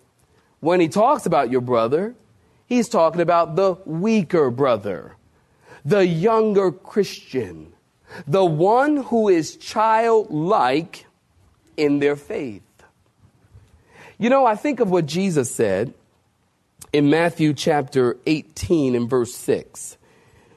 When 0.60 0.80
he 0.80 0.88
talks 0.88 1.26
about 1.26 1.52
your 1.52 1.62
brother, 1.62 2.16
he's 2.74 2.90
talking 2.90 3.22
about 3.22 3.56
the 3.56 3.76
weaker 3.86 4.50
brother, 4.50 5.16
the 5.86 6.06
younger 6.06 6.72
Christian, 6.72 7.74
the 8.28 8.46
one 8.46 8.98
who 8.98 9.30
is 9.30 9.56
childlike 9.58 11.06
in 11.78 12.00
their 12.00 12.16
faith. 12.16 12.62
You 14.18 14.30
know, 14.30 14.46
I 14.46 14.56
think 14.56 14.80
of 14.80 14.90
what 14.90 15.06
Jesus 15.06 15.54
said 15.54 15.94
in 16.92 17.10
Matthew 17.10 17.54
chapter 17.54 18.18
18 18.26 18.96
and 18.96 19.10
verse 19.10 19.34
6. 19.36 19.98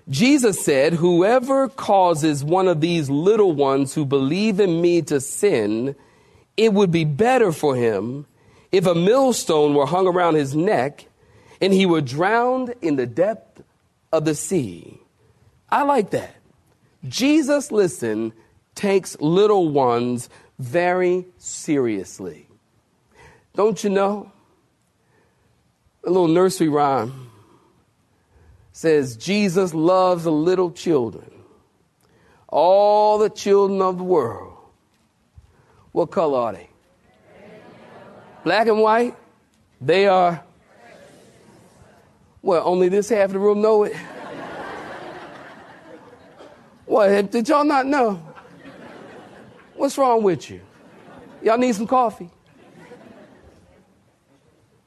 Jesus 0.08 0.64
said, 0.64 0.94
Whoever 0.94 1.68
causes 1.68 2.44
one 2.44 2.68
of 2.68 2.80
these 2.80 3.10
little 3.10 3.52
ones 3.52 3.94
who 3.94 4.04
believe 4.04 4.60
in 4.60 4.80
me 4.80 5.02
to 5.02 5.20
sin, 5.20 5.96
it 6.56 6.72
would 6.72 6.92
be 6.92 7.04
better 7.04 7.50
for 7.50 7.74
him 7.74 8.26
if 8.70 8.86
a 8.86 8.94
millstone 8.94 9.74
were 9.74 9.86
hung 9.86 10.06
around 10.06 10.34
his 10.34 10.54
neck 10.54 11.06
and 11.60 11.72
he 11.72 11.86
were 11.86 12.00
drowned 12.00 12.74
in 12.82 12.96
the 12.96 13.06
depth 13.06 13.62
of 14.12 14.24
the 14.24 14.34
sea. 14.34 15.00
I 15.68 15.82
like 15.82 16.10
that. 16.10 16.34
Jesus, 17.08 17.72
listen, 17.72 18.32
takes 18.74 19.18
little 19.20 19.68
ones 19.68 20.28
very 20.58 21.26
seriously. 21.38 22.46
Don't 23.54 23.82
you 23.82 23.90
know? 23.90 24.32
A 26.04 26.10
little 26.10 26.28
nursery 26.28 26.68
rhyme 26.68 27.30
says 28.72 29.16
Jesus 29.16 29.72
loves 29.72 30.24
the 30.24 30.32
little 30.32 30.70
children, 30.70 31.30
all 32.48 33.18
the 33.18 33.30
children 33.30 33.80
of 33.80 33.98
the 33.98 34.04
world. 34.04 34.54
What 35.92 36.10
color 36.10 36.38
are 36.38 36.52
they? 36.52 36.68
Black 38.44 38.68
and 38.68 38.80
white? 38.80 39.16
They 39.80 40.06
are. 40.06 40.44
Well, 42.46 42.62
only 42.64 42.88
this 42.88 43.08
half 43.08 43.24
of 43.24 43.32
the 43.32 43.40
room 43.40 43.60
know 43.60 43.82
it. 43.82 43.96
What? 46.84 47.32
Did 47.32 47.48
y'all 47.48 47.64
not 47.64 47.86
know? 47.86 48.22
What's 49.74 49.98
wrong 49.98 50.22
with 50.22 50.48
you? 50.48 50.60
Y'all 51.42 51.58
need 51.58 51.74
some 51.74 51.88
coffee? 51.88 52.30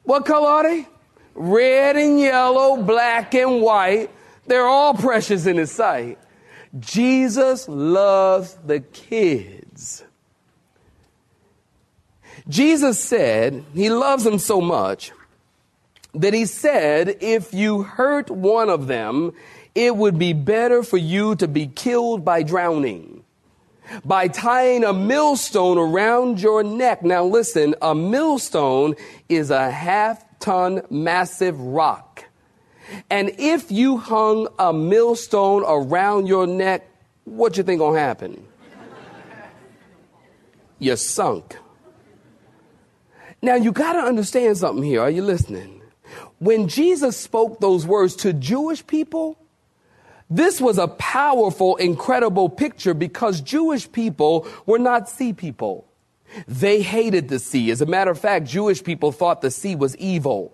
What 0.04 0.26
color 0.26 0.48
are 0.48 0.64
they? 0.64 0.88
Red 1.36 1.98
and 1.98 2.18
yellow, 2.18 2.82
black 2.82 3.36
and 3.36 3.62
white. 3.62 4.10
They're 4.48 4.66
all 4.66 4.94
precious 4.94 5.46
in 5.46 5.58
His 5.58 5.70
sight. 5.70 6.18
Jesus 6.80 7.68
loves 7.68 8.54
the 8.66 8.80
kids. 8.80 10.06
Jesus 12.48 13.04
said 13.04 13.66
He 13.74 13.90
loves 13.90 14.24
them 14.24 14.40
so 14.40 14.62
much 14.62 15.12
that 16.14 16.34
He 16.34 16.46
said, 16.46 17.18
if 17.22 17.54
you 17.54 17.84
hurt 17.84 18.30
one 18.30 18.70
of 18.70 18.88
them, 18.88 19.34
it 19.76 19.96
would 19.96 20.18
be 20.18 20.34
better 20.34 20.84
for 20.84 20.98
you 20.98 21.36
to 21.36 21.48
be 21.48 21.68
killed 21.68 22.26
by 22.26 22.44
drowning 22.44 23.20
by 24.06 24.28
tying 24.28 24.84
a 24.84 24.94
millstone 24.94 25.78
around 25.78 26.42
your 26.42 26.64
neck. 26.64 27.04
Now 27.04 27.24
listen, 27.24 27.76
a 27.82 27.96
millstone 27.96 28.96
is 29.28 29.50
a 29.50 29.72
half 29.72 30.24
ton 30.40 30.82
massive 30.90 31.60
rock. 31.60 32.26
And 33.10 33.32
if 33.38 33.72
you 33.72 33.98
hung 33.98 34.48
a 34.58 34.74
millstone 34.74 35.64
around 35.66 36.28
your 36.28 36.48
neck, 36.48 36.88
what 37.26 37.58
you 37.58 37.64
think 37.64 37.80
gonna 37.80 38.00
happen? 38.00 38.46
You're 40.80 40.96
sunk. 40.96 41.58
Now 43.42 43.56
you 43.56 43.72
gotta 43.72 44.00
understand 44.00 44.58
something 44.58 44.84
here. 44.84 45.02
Are 45.02 45.10
you 45.10 45.22
listening? 45.22 45.79
When 46.40 46.68
Jesus 46.68 47.18
spoke 47.18 47.60
those 47.60 47.86
words 47.86 48.16
to 48.18 48.34
Jewish 48.34 48.86
people, 48.86 49.38
this 50.30 50.62
was 50.62 50.78
a 50.78 50.88
powerful, 50.88 51.76
incredible 51.78 52.50
picture 52.50 52.94
because 52.94 53.42
Jewish 53.42 53.92
people 53.92 54.48
were 54.66 54.80
not 54.80 55.10
sea 55.10 55.34
people. 55.34 55.86
They 56.48 56.82
hated 56.82 57.30
the 57.30 57.40
sea. 57.40 57.72
As 57.72 57.82
a 57.82 57.86
matter 57.86 58.12
of 58.12 58.20
fact, 58.20 58.46
Jewish 58.48 58.84
people 58.84 59.12
thought 59.12 59.42
the 59.42 59.52
sea 59.52 59.76
was 59.76 59.98
evil. 59.98 60.54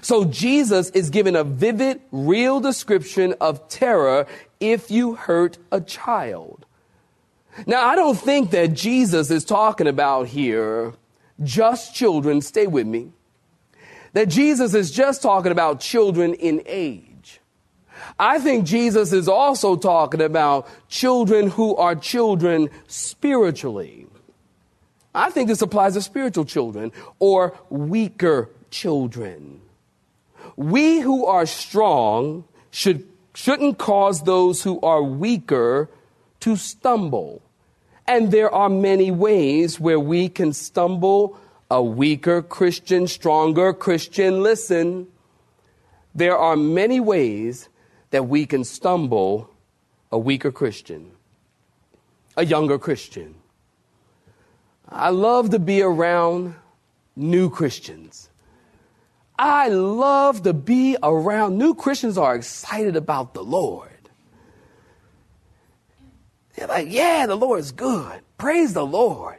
So 0.00 0.24
Jesus 0.24 0.90
is 0.90 1.10
given 1.10 1.36
a 1.36 1.44
vivid, 1.44 2.00
real 2.10 2.60
description 2.60 3.34
of 3.40 3.68
terror 3.68 4.26
if 4.60 4.90
you 4.90 5.14
hurt 5.14 5.58
a 5.70 5.80
child. 5.80 6.66
Now, 7.66 7.86
I 7.86 7.96
don't 7.96 8.18
think 8.18 8.50
that 8.50 8.74
Jesus 8.74 9.30
is 9.30 9.44
talking 9.44 9.86
about 9.86 10.28
here 10.28 10.94
just 11.42 11.94
children, 11.94 12.40
stay 12.40 12.66
with 12.66 12.86
me, 12.86 13.10
that 14.12 14.28
Jesus 14.28 14.74
is 14.74 14.90
just 14.90 15.22
talking 15.22 15.52
about 15.52 15.80
children 15.80 16.34
in 16.34 16.62
age. 16.66 17.40
I 18.18 18.38
think 18.38 18.66
Jesus 18.66 19.12
is 19.12 19.28
also 19.28 19.76
talking 19.76 20.20
about 20.20 20.68
children 20.88 21.50
who 21.50 21.76
are 21.76 21.94
children 21.94 22.68
spiritually. 22.86 24.06
I 25.14 25.30
think 25.30 25.48
this 25.48 25.62
applies 25.62 25.94
to 25.94 26.02
spiritual 26.02 26.44
children 26.44 26.92
or 27.18 27.56
weaker 27.70 28.50
children. 28.70 29.60
We 30.56 31.00
who 31.00 31.26
are 31.26 31.46
strong 31.46 32.44
should, 32.70 33.06
shouldn't 33.34 33.78
cause 33.78 34.22
those 34.22 34.62
who 34.62 34.80
are 34.80 35.02
weaker 35.02 35.88
to 36.40 36.56
stumble. 36.56 37.42
And 38.06 38.30
there 38.32 38.52
are 38.52 38.68
many 38.68 39.10
ways 39.10 39.78
where 39.78 40.00
we 40.00 40.28
can 40.28 40.52
stumble 40.52 41.38
a 41.72 41.82
weaker 41.82 42.42
Christian, 42.42 43.06
stronger 43.06 43.72
Christian. 43.72 44.42
Listen, 44.42 45.06
there 46.14 46.36
are 46.36 46.54
many 46.54 47.00
ways 47.00 47.70
that 48.10 48.28
we 48.28 48.44
can 48.44 48.62
stumble 48.62 49.48
a 50.10 50.18
weaker 50.18 50.52
Christian, 50.52 51.12
a 52.36 52.44
younger 52.44 52.78
Christian. 52.78 53.36
I 54.86 55.08
love 55.08 55.48
to 55.48 55.58
be 55.58 55.80
around 55.80 56.56
new 57.16 57.48
Christians. 57.48 58.28
I 59.38 59.68
love 59.68 60.42
to 60.42 60.52
be 60.52 60.98
around 61.02 61.56
new 61.56 61.74
Christians 61.74 62.18
are 62.18 62.34
excited 62.34 62.96
about 62.96 63.32
the 63.32 63.42
Lord. 63.42 64.10
They're 66.54 66.66
like, 66.66 66.88
yeah, 66.90 67.24
the 67.24 67.34
Lord 67.34 67.60
is 67.60 67.72
good. 67.72 68.20
Praise 68.36 68.74
the 68.74 68.84
Lord. 68.84 69.38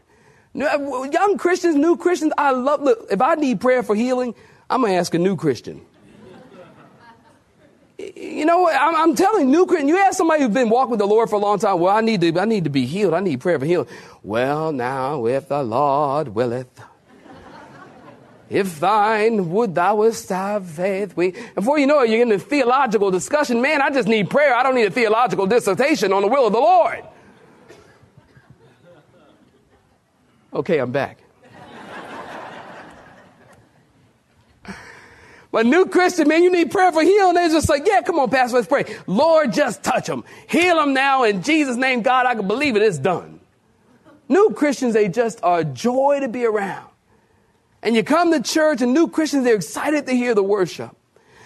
Uh, 0.56 1.04
young 1.12 1.38
Christians, 1.38 1.76
new 1.76 1.98
Christians, 1.98 2.34
I 2.38 2.52
love, 2.52 2.82
look, 2.82 3.08
if 3.10 3.22
I 3.22 3.36
need 3.36 3.60
prayer 3.60 3.84
for 3.84 3.96
healing, 3.96 4.36
I'm 4.70 4.82
going 4.82 4.94
to 4.94 4.98
ask 4.98 5.14
a 5.14 5.20
new 5.20 5.36
Christian 5.36 5.86
you 8.16 8.46
know, 8.46 8.70
I'm, 8.70 8.96
I'm 8.96 9.16
telling 9.16 9.52
new 9.52 9.66
Christian, 9.66 9.88
you 9.88 9.98
ask 9.98 10.18
somebody 10.18 10.44
who's 10.44 10.54
been 10.54 10.70
walking 10.70 10.92
with 10.92 11.00
the 11.00 11.06
Lord 11.08 11.30
for 11.30 11.36
a 11.36 11.40
long 11.40 11.60
time, 11.60 11.80
well, 11.80 11.96
I 11.96 12.02
need 12.02 12.22
to, 12.22 12.40
I 12.40 12.46
need 12.46 12.64
to 12.64 12.70
be 12.70 12.86
healed. 12.86 13.14
I 13.14 13.20
need 13.20 13.40
prayer 13.40 13.60
for 13.60 13.66
healing. 13.66 13.88
Well, 14.24 14.72
now, 14.72 15.26
if 15.26 15.48
the 15.48 15.64
Lord 15.64 16.30
willeth, 16.30 16.82
if 18.50 18.80
thine 18.80 19.50
would 19.52 19.74
thou 19.74 19.96
wouldst 19.96 20.30
have 20.30 20.68
faith. 20.68 21.16
We, 21.16 21.34
before 21.56 21.80
you 21.80 21.88
know 21.88 22.02
it, 22.02 22.10
you're 22.10 22.22
in 22.22 22.32
a 22.32 22.38
theological 22.38 23.10
discussion. 23.10 23.62
Man, 23.62 23.82
I 23.82 23.90
just 23.90 24.08
need 24.08 24.30
prayer. 24.30 24.54
I 24.54 24.62
don't 24.64 24.76
need 24.76 24.86
a 24.86 24.92
theological 24.92 25.48
dissertation 25.48 26.14
on 26.14 26.22
the 26.22 26.28
will 26.28 26.48
of 26.48 26.54
the 26.54 26.60
Lord. 26.60 27.04
Okay, 30.54 30.78
I'm 30.78 30.92
back. 30.92 31.20
But 35.52 35.68
new 35.68 35.86
Christian, 35.86 36.28
man, 36.28 36.42
you 36.42 36.52
need 36.52 36.72
prayer 36.72 36.92
for 36.92 37.04
healing. 37.04 37.36
They're 37.36 37.48
just 37.48 37.70
like, 37.70 37.86
yeah, 37.86 38.02
come 38.02 38.18
on, 38.18 38.32
Pastor, 38.32 38.56
let's 38.56 38.68
pray. 38.68 38.86
Lord, 39.06 39.54
just 39.54 39.84
touch 39.84 40.08
them. 40.08 40.24
Heal 40.48 40.78
them 40.78 40.96
now 40.96 41.26
in 41.26 41.44
Jesus' 41.44 41.78
name, 41.78 42.02
God, 42.02 42.26
I 42.26 42.34
can 42.34 42.48
believe 42.48 42.76
it. 42.76 42.82
It's 42.82 42.98
done. 42.98 43.40
New 44.28 44.50
Christians, 44.56 44.96
they 44.96 45.10
just 45.10 45.44
are 45.44 45.64
joy 45.64 46.22
to 46.22 46.28
be 46.28 46.44
around. 46.44 46.90
And 47.84 47.96
you 47.96 48.04
come 48.04 48.32
to 48.32 48.42
church 48.42 48.82
and 48.82 48.96
new 48.96 49.08
Christians, 49.08 49.44
they're 49.44 49.56
excited 49.56 50.08
to 50.08 50.14
hear 50.14 50.34
the 50.34 50.42
worship. 50.42 50.96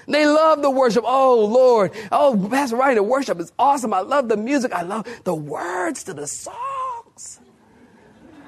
They 0.08 0.26
love 0.26 0.62
the 0.62 0.70
worship. 0.70 1.04
Oh, 1.06 1.44
Lord. 1.44 1.92
Oh, 2.10 2.48
Pastor 2.50 2.78
Ryan, 2.78 2.96
the 2.96 3.04
worship 3.04 3.42
is 3.42 3.52
awesome. 3.60 3.94
I 3.94 4.00
love 4.00 4.30
the 4.30 4.38
music. 4.38 4.72
I 4.72 4.84
love 4.84 5.06
the 5.26 5.36
words 5.36 6.04
to 6.06 6.14
the 6.14 6.28
songs. 6.28 6.77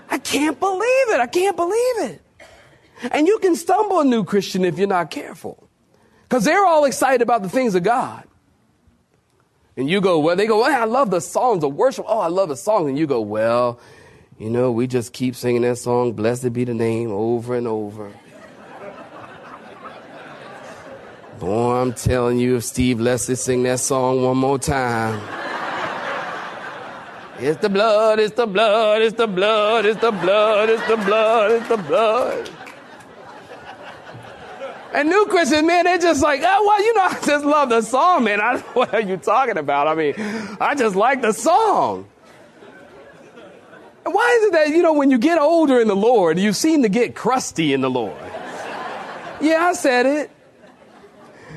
I 0.09 0.17
can't 0.17 0.59
believe 0.59 1.09
it. 1.09 1.19
I 1.19 1.27
can't 1.27 1.55
believe 1.55 2.11
it. 2.11 2.21
And 3.11 3.27
you 3.27 3.39
can 3.39 3.55
stumble 3.55 3.99
a 3.99 4.05
new 4.05 4.23
Christian 4.23 4.65
if 4.65 4.77
you're 4.77 4.87
not 4.87 5.11
careful. 5.11 5.69
Because 6.27 6.43
they're 6.43 6.65
all 6.65 6.85
excited 6.85 7.21
about 7.21 7.43
the 7.43 7.49
things 7.49 7.75
of 7.75 7.83
God. 7.83 8.23
And 9.77 9.89
you 9.89 10.01
go, 10.01 10.19
well, 10.19 10.35
they 10.35 10.45
go, 10.45 10.59
well, 10.59 10.81
I 10.81 10.85
love 10.85 11.09
the 11.09 11.21
songs 11.21 11.63
of 11.63 11.73
worship. 11.73 12.05
Oh, 12.07 12.19
I 12.19 12.27
love 12.27 12.49
the 12.49 12.57
songs. 12.57 12.89
And 12.89 12.97
you 12.97 13.07
go, 13.07 13.21
well, 13.21 13.79
you 14.37 14.49
know, 14.49 14.71
we 14.71 14.87
just 14.87 15.13
keep 15.13 15.35
singing 15.35 15.61
that 15.61 15.77
song, 15.77 16.13
Blessed 16.13 16.51
be 16.53 16.65
the 16.65 16.73
name, 16.73 17.11
over 17.11 17.55
and 17.55 17.67
over. 17.67 18.11
Boy, 21.39 21.75
I'm 21.75 21.93
telling 21.93 22.37
you, 22.37 22.57
if 22.57 22.65
Steve 22.65 22.99
Leslie 22.99 23.35
sing 23.35 23.63
that 23.63 23.79
song 23.79 24.23
one 24.23 24.37
more 24.37 24.59
time. 24.59 25.21
It's 27.41 27.61
the 27.61 27.69
blood, 27.69 28.19
it's 28.19 28.35
the 28.35 28.45
blood, 28.45 29.01
it's 29.01 29.15
the 29.15 29.27
blood, 29.27 29.85
it's 29.85 30.01
the 30.01 30.11
blood, 30.11 30.69
it's 30.69 30.87
the 30.87 30.97
blood, 30.97 31.51
it's 31.51 31.67
the 31.69 31.77
blood. 31.77 32.49
And 34.93 35.07
new 35.07 35.25
Christians, 35.29 35.65
man, 35.65 35.85
they're 35.85 35.99
just 35.99 36.21
like, 36.21 36.41
oh, 36.43 36.65
well, 36.65 36.83
you 36.83 36.93
know, 36.95 37.03
I 37.03 37.19
just 37.25 37.45
love 37.45 37.69
the 37.69 37.81
song, 37.81 38.23
man. 38.23 38.41
I, 38.41 38.57
what 38.73 38.93
are 38.93 39.01
you 39.01 39.17
talking 39.17 39.57
about? 39.57 39.87
I 39.87 39.95
mean, 39.95 40.15
I 40.59 40.75
just 40.75 40.95
like 40.95 41.21
the 41.21 41.31
song. 41.31 42.07
And 44.03 44.13
why 44.13 44.39
is 44.39 44.47
it 44.47 44.51
that, 44.53 44.69
you 44.69 44.81
know, 44.81 44.93
when 44.93 45.11
you 45.11 45.17
get 45.17 45.37
older 45.37 45.79
in 45.79 45.87
the 45.87 45.95
Lord, 45.95 46.39
you 46.39 46.53
seem 46.53 46.81
to 46.81 46.89
get 46.89 47.15
crusty 47.15 47.73
in 47.73 47.81
the 47.81 47.89
Lord? 47.89 48.17
Yeah, 49.39 49.67
I 49.67 49.73
said 49.73 50.05
it. 50.05 50.31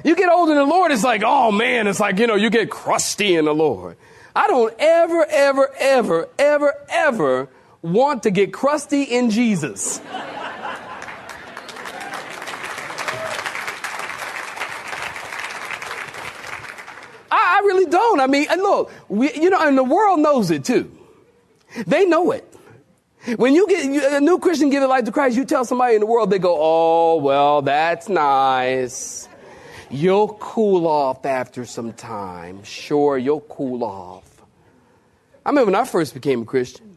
You 0.04 0.14
get 0.14 0.30
older 0.30 0.52
in 0.52 0.58
the 0.58 0.64
Lord, 0.64 0.92
it's 0.92 1.04
like, 1.04 1.22
oh 1.24 1.50
man, 1.50 1.86
it's 1.86 2.00
like, 2.00 2.18
you 2.18 2.26
know, 2.26 2.34
you 2.34 2.50
get 2.50 2.70
crusty 2.70 3.36
in 3.36 3.46
the 3.46 3.54
Lord. 3.54 3.96
I 4.34 4.46
don't 4.46 4.74
ever, 4.78 5.26
ever, 5.28 5.70
ever, 5.78 6.28
ever, 6.38 6.74
ever 6.88 7.48
want 7.82 8.22
to 8.22 8.30
get 8.30 8.52
crusty 8.52 9.02
in 9.02 9.30
Jesus. 9.30 10.00
I, 17.30 17.60
I 17.60 17.60
really 17.64 17.90
don't. 17.90 18.20
I 18.20 18.26
mean, 18.26 18.46
and 18.50 18.62
look, 18.62 18.90
we, 19.08 19.32
you 19.34 19.50
know, 19.50 19.60
and 19.60 19.76
the 19.76 19.84
world 19.84 20.20
knows 20.20 20.50
it 20.50 20.64
too. 20.64 20.90
They 21.86 22.06
know 22.06 22.30
it. 22.30 22.48
When 23.36 23.54
you 23.54 23.68
get 23.68 23.84
you, 23.84 24.16
a 24.16 24.20
new 24.20 24.38
Christian 24.38 24.68
their 24.70 24.86
life 24.86 25.04
to 25.04 25.12
Christ, 25.12 25.36
you 25.36 25.44
tell 25.44 25.64
somebody 25.64 25.94
in 25.94 26.00
the 26.00 26.06
world, 26.06 26.30
they 26.30 26.40
go, 26.40 26.56
"Oh, 26.58 27.16
well, 27.16 27.62
that's 27.62 28.08
nice." 28.08 29.28
You'll 29.92 30.28
cool 30.40 30.87
off 30.87 31.26
after 31.26 31.66
some 31.66 31.92
time. 31.92 32.64
Sure, 32.64 33.18
you'll 33.18 33.42
cool 33.42 33.84
off. 33.84 34.25
I 35.44 35.50
remember 35.50 35.72
when 35.72 35.80
I 35.80 35.84
first 35.84 36.14
became 36.14 36.42
a 36.42 36.44
Christian. 36.46 36.96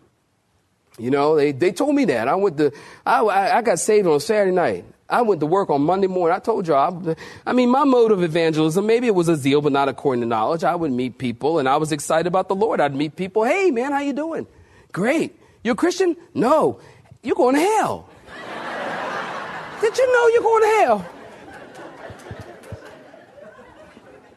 You 0.97 1.11
know, 1.11 1.35
they, 1.35 1.51
they 1.51 1.73
told 1.73 1.93
me 1.93 2.05
that. 2.05 2.29
I 2.29 2.35
went 2.35 2.57
to, 2.57 2.71
I, 3.05 3.19
I 3.25 3.61
got 3.63 3.79
saved 3.79 4.07
on 4.07 4.21
Saturday 4.21 4.55
night. 4.55 4.85
I 5.09 5.23
went 5.23 5.41
to 5.41 5.45
work 5.45 5.69
on 5.69 5.81
Monday 5.81 6.07
morning. 6.07 6.37
I 6.37 6.39
told 6.39 6.67
y'all, 6.67 7.09
I, 7.09 7.15
I 7.45 7.51
mean, 7.51 7.69
my 7.69 7.83
mode 7.83 8.11
of 8.11 8.23
evangelism, 8.23 8.85
maybe 8.85 9.07
it 9.07 9.15
was 9.15 9.27
a 9.27 9.35
zeal, 9.35 9.59
but 9.59 9.73
not 9.73 9.89
according 9.89 10.21
to 10.21 10.27
knowledge. 10.27 10.63
I 10.63 10.73
would 10.73 10.91
meet 10.91 11.17
people 11.17 11.59
and 11.59 11.67
I 11.67 11.75
was 11.75 11.91
excited 11.91 12.27
about 12.27 12.47
the 12.47 12.55
Lord. 12.55 12.79
I'd 12.79 12.95
meet 12.95 13.17
people. 13.17 13.43
Hey, 13.43 13.71
man, 13.71 13.91
how 13.91 13.99
you 13.99 14.13
doing? 14.13 14.47
Great. 14.93 15.37
You 15.65 15.73
a 15.73 15.75
Christian? 15.75 16.15
No. 16.33 16.79
You're 17.23 17.35
going 17.35 17.55
to 17.55 17.61
hell. 17.61 18.09
Did 19.81 19.97
you 19.97 20.13
know 20.13 20.27
you're 20.29 20.43
going 20.43 20.63
to 20.63 20.77
hell? 20.79 21.14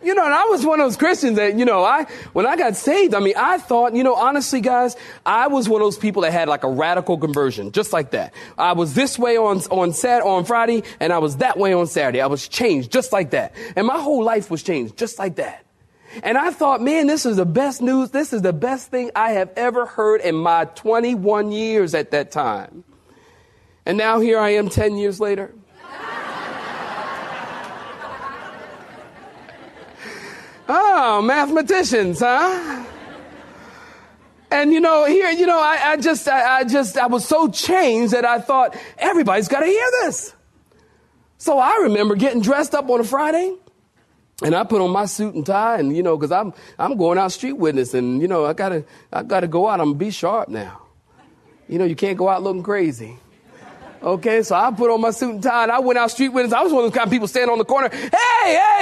You 0.02 0.14
know, 0.14 0.24
and 0.24 0.32
I 0.32 0.44
was 0.44 0.64
one 0.64 0.78
of 0.78 0.86
those 0.86 0.96
Christians 0.96 1.36
that, 1.36 1.58
you 1.58 1.64
know, 1.64 1.82
I, 1.82 2.04
when 2.32 2.46
I 2.46 2.54
got 2.54 2.76
saved, 2.76 3.14
I 3.14 3.18
mean, 3.18 3.34
I 3.36 3.58
thought, 3.58 3.96
you 3.96 4.04
know, 4.04 4.14
honestly, 4.14 4.60
guys, 4.60 4.96
I 5.26 5.48
was 5.48 5.68
one 5.68 5.80
of 5.80 5.86
those 5.86 5.98
people 5.98 6.22
that 6.22 6.32
had 6.32 6.48
like 6.48 6.62
a 6.62 6.70
radical 6.70 7.18
conversion, 7.18 7.72
just 7.72 7.92
like 7.92 8.12
that. 8.12 8.32
I 8.56 8.74
was 8.74 8.94
this 8.94 9.18
way 9.18 9.36
on, 9.36 9.58
on 9.70 9.92
Sat, 9.92 10.22
on 10.22 10.44
Friday, 10.44 10.84
and 11.00 11.12
I 11.12 11.18
was 11.18 11.38
that 11.38 11.58
way 11.58 11.72
on 11.72 11.88
Saturday. 11.88 12.20
I 12.20 12.26
was 12.26 12.46
changed 12.46 12.92
just 12.92 13.12
like 13.12 13.30
that. 13.30 13.54
And 13.74 13.88
my 13.88 13.98
whole 13.98 14.22
life 14.22 14.52
was 14.52 14.62
changed 14.62 14.96
just 14.96 15.18
like 15.18 15.36
that. 15.36 15.64
And 16.22 16.38
I 16.38 16.52
thought, 16.52 16.80
man, 16.80 17.06
this 17.06 17.26
is 17.26 17.36
the 17.36 17.44
best 17.44 17.82
news. 17.82 18.10
This 18.10 18.32
is 18.32 18.42
the 18.42 18.52
best 18.52 18.90
thing 18.90 19.10
I 19.16 19.32
have 19.32 19.50
ever 19.56 19.84
heard 19.84 20.20
in 20.20 20.36
my 20.36 20.64
21 20.64 21.50
years 21.50 21.94
at 21.94 22.12
that 22.12 22.30
time. 22.30 22.84
And 23.84 23.98
now 23.98 24.20
here 24.20 24.38
I 24.38 24.50
am 24.50 24.68
10 24.68 24.96
years 24.96 25.18
later. 25.18 25.52
Oh, 30.68 31.22
mathematicians, 31.22 32.20
huh? 32.20 32.84
And 34.50 34.72
you 34.72 34.80
know, 34.80 35.06
here, 35.06 35.30
you 35.30 35.46
know, 35.46 35.58
I, 35.58 35.92
I 35.92 35.96
just, 35.96 36.28
I, 36.28 36.58
I, 36.58 36.64
just, 36.64 36.96
I 36.96 37.06
was 37.06 37.26
so 37.26 37.48
changed 37.48 38.12
that 38.12 38.24
I 38.24 38.40
thought 38.40 38.76
everybody's 38.98 39.48
got 39.48 39.60
to 39.60 39.66
hear 39.66 39.86
this. 40.02 40.34
So 41.38 41.58
I 41.58 41.80
remember 41.82 42.16
getting 42.16 42.40
dressed 42.40 42.74
up 42.74 42.88
on 42.90 43.00
a 43.00 43.04
Friday, 43.04 43.54
and 44.42 44.54
I 44.54 44.64
put 44.64 44.80
on 44.80 44.90
my 44.90 45.06
suit 45.06 45.34
and 45.34 45.44
tie, 45.44 45.78
and 45.78 45.96
you 45.96 46.02
know, 46.02 46.16
because 46.16 46.32
I'm, 46.32 46.52
I'm 46.78 46.96
going 46.96 47.18
out 47.18 47.32
street 47.32 47.54
witness, 47.54 47.94
and 47.94 48.20
you 48.20 48.28
know, 48.28 48.44
I 48.44 48.52
gotta, 48.52 48.84
I 49.12 49.22
gotta 49.22 49.48
go 49.48 49.68
out. 49.68 49.80
I'm 49.80 49.88
gonna 49.88 49.98
be 49.98 50.10
sharp 50.10 50.48
now. 50.48 50.82
You 51.68 51.78
know, 51.78 51.84
you 51.84 51.96
can't 51.96 52.16
go 52.16 52.28
out 52.28 52.42
looking 52.42 52.62
crazy. 52.62 53.18
Okay, 54.02 54.42
so 54.42 54.54
I 54.54 54.70
put 54.70 54.90
on 54.90 55.00
my 55.00 55.10
suit 55.10 55.30
and 55.30 55.42
tie 55.42 55.64
and 55.64 55.72
I 55.72 55.80
went 55.80 55.98
out 55.98 56.10
street 56.10 56.28
witness. 56.28 56.52
I 56.52 56.62
was 56.62 56.72
one 56.72 56.84
of 56.84 56.90
those 56.90 56.96
kind 56.96 57.08
of 57.08 57.12
people 57.12 57.26
standing 57.26 57.50
on 57.50 57.58
the 57.58 57.64
corner. 57.64 57.88
Hey, 57.88 58.08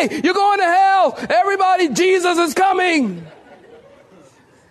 hey, 0.09 0.21
you're 0.23 0.35
going 0.35 0.59
to 0.59 0.65
hell. 0.65 1.19
Everybody, 1.31 1.89
Jesus 1.89 2.37
is 2.37 2.53
coming. 2.53 3.27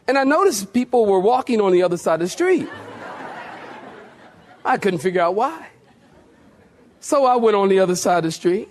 And 0.07 0.17
I 0.17 0.23
noticed 0.23 0.71
people 0.71 1.07
were 1.07 1.19
walking 1.19 1.61
on 1.61 1.71
the 1.71 1.81
other 1.81 1.97
side 1.97 2.15
of 2.15 2.19
the 2.21 2.29
street. 2.29 2.69
I 4.63 4.77
couldn't 4.77 4.99
figure 4.99 5.21
out 5.21 5.35
why. 5.35 5.67
So 6.99 7.25
I 7.25 7.35
went 7.37 7.55
on 7.55 7.69
the 7.69 7.79
other 7.79 7.95
side 7.95 8.19
of 8.19 8.23
the 8.25 8.31
street 8.31 8.69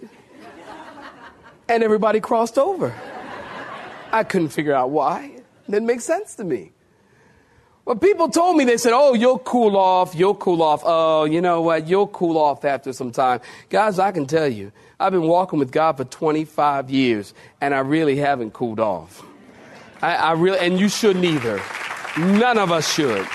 and 1.69 1.83
everybody 1.83 2.21
crossed 2.21 2.59
over. 2.59 2.95
I 4.13 4.23
couldn't 4.23 4.51
figure 4.51 4.75
out 4.75 4.91
why. 4.91 5.33
It 5.37 5.71
didn't 5.71 5.87
make 5.87 6.01
sense 6.01 6.37
to 6.37 6.45
me. 6.45 6.74
Well, 7.85 7.97
people 7.97 8.31
told 8.31 8.57
me, 8.57 8.65
they 8.65 8.79
said, 8.79 8.93
oh, 8.95 9.13
you'll 9.13 9.39
cool 9.39 9.77
off, 9.77 10.15
you'll 10.15 10.35
cool 10.37 10.63
off. 10.63 10.81
Oh, 10.85 11.25
you 11.25 11.43
know 11.43 11.61
what? 11.61 11.87
You'll 11.87 12.07
cool 12.07 12.39
off 12.39 12.65
after 12.65 12.95
some 12.95 13.11
time. 13.11 13.41
Guys, 13.69 13.99
I 13.99 14.11
can 14.11 14.27
tell 14.27 14.49
you, 14.49 14.73
I've 14.99 15.13
been 15.13 15.29
walking 15.29 15.59
with 15.59 15.71
God 15.71 15.99
for 15.99 16.05
25 16.05 16.89
years, 16.89 17.35
and 17.61 17.75
I 17.75 17.81
really 17.81 18.17
haven't 18.17 18.55
cooled 18.55 18.81
off. 18.81 19.23
I, 20.01 20.15
I 20.15 20.33
really, 20.33 20.59
and 20.61 20.81
you 20.81 20.89
shouldn't 20.89 21.27
either. 21.27 21.61
None 22.17 22.57
of 22.57 22.73
us 22.73 22.91
should. 22.91 23.27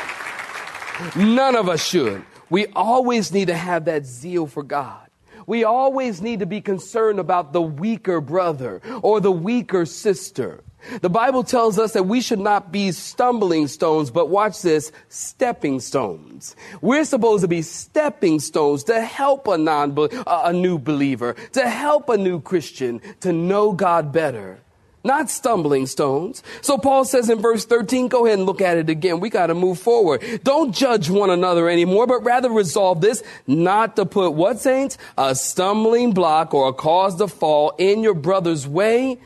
None 1.15 1.55
of 1.55 1.69
us 1.69 1.85
should. 1.85 2.23
We 2.49 2.65
always 2.75 3.31
need 3.31 3.49
to 3.49 3.55
have 3.55 3.85
that 3.85 4.07
zeal 4.07 4.47
for 4.47 4.63
God. 4.63 5.09
We 5.45 5.63
always 5.63 6.21
need 6.21 6.39
to 6.39 6.45
be 6.47 6.61
concerned 6.61 7.19
about 7.19 7.53
the 7.53 7.61
weaker 7.61 8.19
brother 8.19 8.81
or 9.03 9.19
the 9.19 9.31
weaker 9.31 9.85
sister. 9.85 10.63
The 11.01 11.09
Bible 11.09 11.43
tells 11.43 11.77
us 11.77 11.93
that 11.93 12.03
we 12.03 12.21
should 12.21 12.39
not 12.39 12.71
be 12.71 12.91
stumbling 12.91 13.67
stones, 13.67 14.11
but 14.11 14.29
watch 14.29 14.61
this, 14.61 14.91
stepping 15.09 15.79
stones. 15.79 16.55
We're 16.81 17.03
supposed 17.03 17.41
to 17.41 17.47
be 17.47 17.61
stepping 17.61 18.39
stones 18.39 18.83
to 18.85 19.01
help 19.01 19.47
a 19.47 19.57
non 19.57 19.97
a 20.27 20.53
new 20.53 20.79
believer, 20.79 21.35
to 21.53 21.67
help 21.67 22.09
a 22.09 22.17
new 22.17 22.41
Christian 22.41 23.01
to 23.21 23.33
know 23.33 23.71
God 23.73 24.11
better. 24.11 24.59
Not 25.03 25.29
stumbling 25.29 25.87
stones. 25.87 26.43
So 26.61 26.77
Paul 26.77 27.05
says 27.05 27.29
in 27.29 27.39
verse 27.39 27.65
13, 27.65 28.09
go 28.09 28.25
ahead 28.25 28.39
and 28.39 28.45
look 28.45 28.59
at 28.59 28.77
it 28.77 28.89
again. 28.89 29.21
We 29.21 29.29
got 29.29 29.47
to 29.47 29.55
move 29.55 29.79
forward. 29.79 30.41
Don't 30.43 30.75
judge 30.75 31.09
one 31.09 31.29
another 31.29 31.69
anymore, 31.69 32.05
but 32.05 32.23
rather 32.23 32.49
resolve 32.49 32.99
this 32.99 33.23
not 33.47 33.95
to 33.95 34.05
put 34.05 34.33
what 34.33 34.59
saints? 34.59 34.97
A 35.17 35.35
stumbling 35.35 36.11
block 36.11 36.53
or 36.53 36.67
a 36.67 36.73
cause 36.73 37.15
to 37.17 37.29
fall 37.29 37.73
in 37.77 38.03
your 38.03 38.13
brother's 38.13 38.67
way 38.67 39.19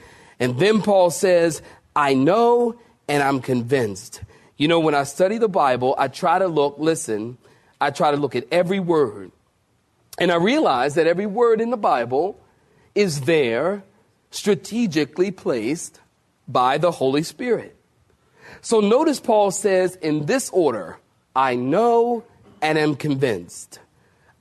and 0.43 0.60
then 0.60 0.82
Paul 0.82 1.10
says, 1.10 1.62
I 1.95 2.15
know 2.15 2.77
and 3.08 3.23
I'm 3.23 3.39
convinced. 3.39 4.21
You 4.58 4.67
know, 4.67 4.82
when 4.82 4.93
I 4.93 5.03
study 5.03 5.38
the 5.38 5.47
Bible, 5.47 5.95
I 5.97 6.10
try 6.10 6.38
to 6.38 6.49
look, 6.49 6.75
listen, 6.79 7.38
I 7.79 7.91
try 7.91 8.12
to 8.12 8.17
look 8.17 8.36
at 8.36 8.45
every 8.51 8.82
word. 8.82 9.32
And 10.19 10.34
I 10.34 10.36
realize 10.36 10.95
that 10.95 11.08
every 11.08 11.27
word 11.27 11.62
in 11.62 11.69
the 11.69 11.77
Bible 11.77 12.38
is 12.93 13.21
there, 13.21 13.84
strategically 14.32 15.32
placed 15.32 16.01
by 16.45 16.77
the 16.77 16.91
Holy 16.91 17.23
Spirit. 17.23 17.77
So 18.60 18.82
notice 18.82 19.21
Paul 19.21 19.49
says 19.49 19.95
in 19.95 20.25
this 20.25 20.49
order 20.49 20.97
I 21.34 21.56
know 21.56 22.25
and 22.62 22.77
am 22.77 22.97
convinced. 22.97 23.79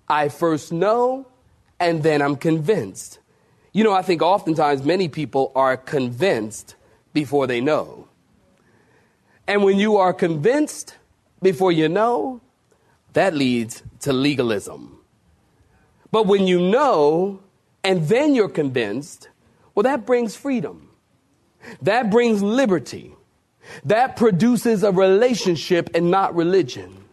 I 0.08 0.30
first 0.30 0.72
know 0.72 1.28
and 1.78 2.02
then 2.02 2.22
I'm 2.22 2.34
convinced. 2.34 3.20
You 3.72 3.84
know, 3.84 3.92
I 3.92 4.02
think 4.02 4.22
oftentimes 4.22 4.82
many 4.84 5.08
people 5.08 5.50
are 5.54 5.76
convinced 5.76 6.76
before 7.12 7.46
they 7.46 7.60
know. 7.60 8.08
And 9.46 9.62
when 9.62 9.78
you 9.78 9.96
are 9.96 10.12
convinced 10.12 10.96
before 11.40 11.72
you 11.72 11.88
know, 11.88 12.40
that 13.14 13.34
leads 13.34 13.82
to 14.00 14.12
legalism. 14.12 14.98
But 16.10 16.26
when 16.26 16.46
you 16.46 16.60
know 16.60 17.40
and 17.82 18.06
then 18.08 18.34
you're 18.34 18.48
convinced, 18.48 19.28
well, 19.74 19.82
that 19.84 20.06
brings 20.06 20.36
freedom. 20.36 20.90
That 21.80 22.10
brings 22.10 22.42
liberty. 22.42 23.14
That 23.84 24.16
produces 24.16 24.82
a 24.82 24.92
relationship 24.92 25.90
and 25.94 26.10
not 26.10 26.34
religion. 26.34 27.04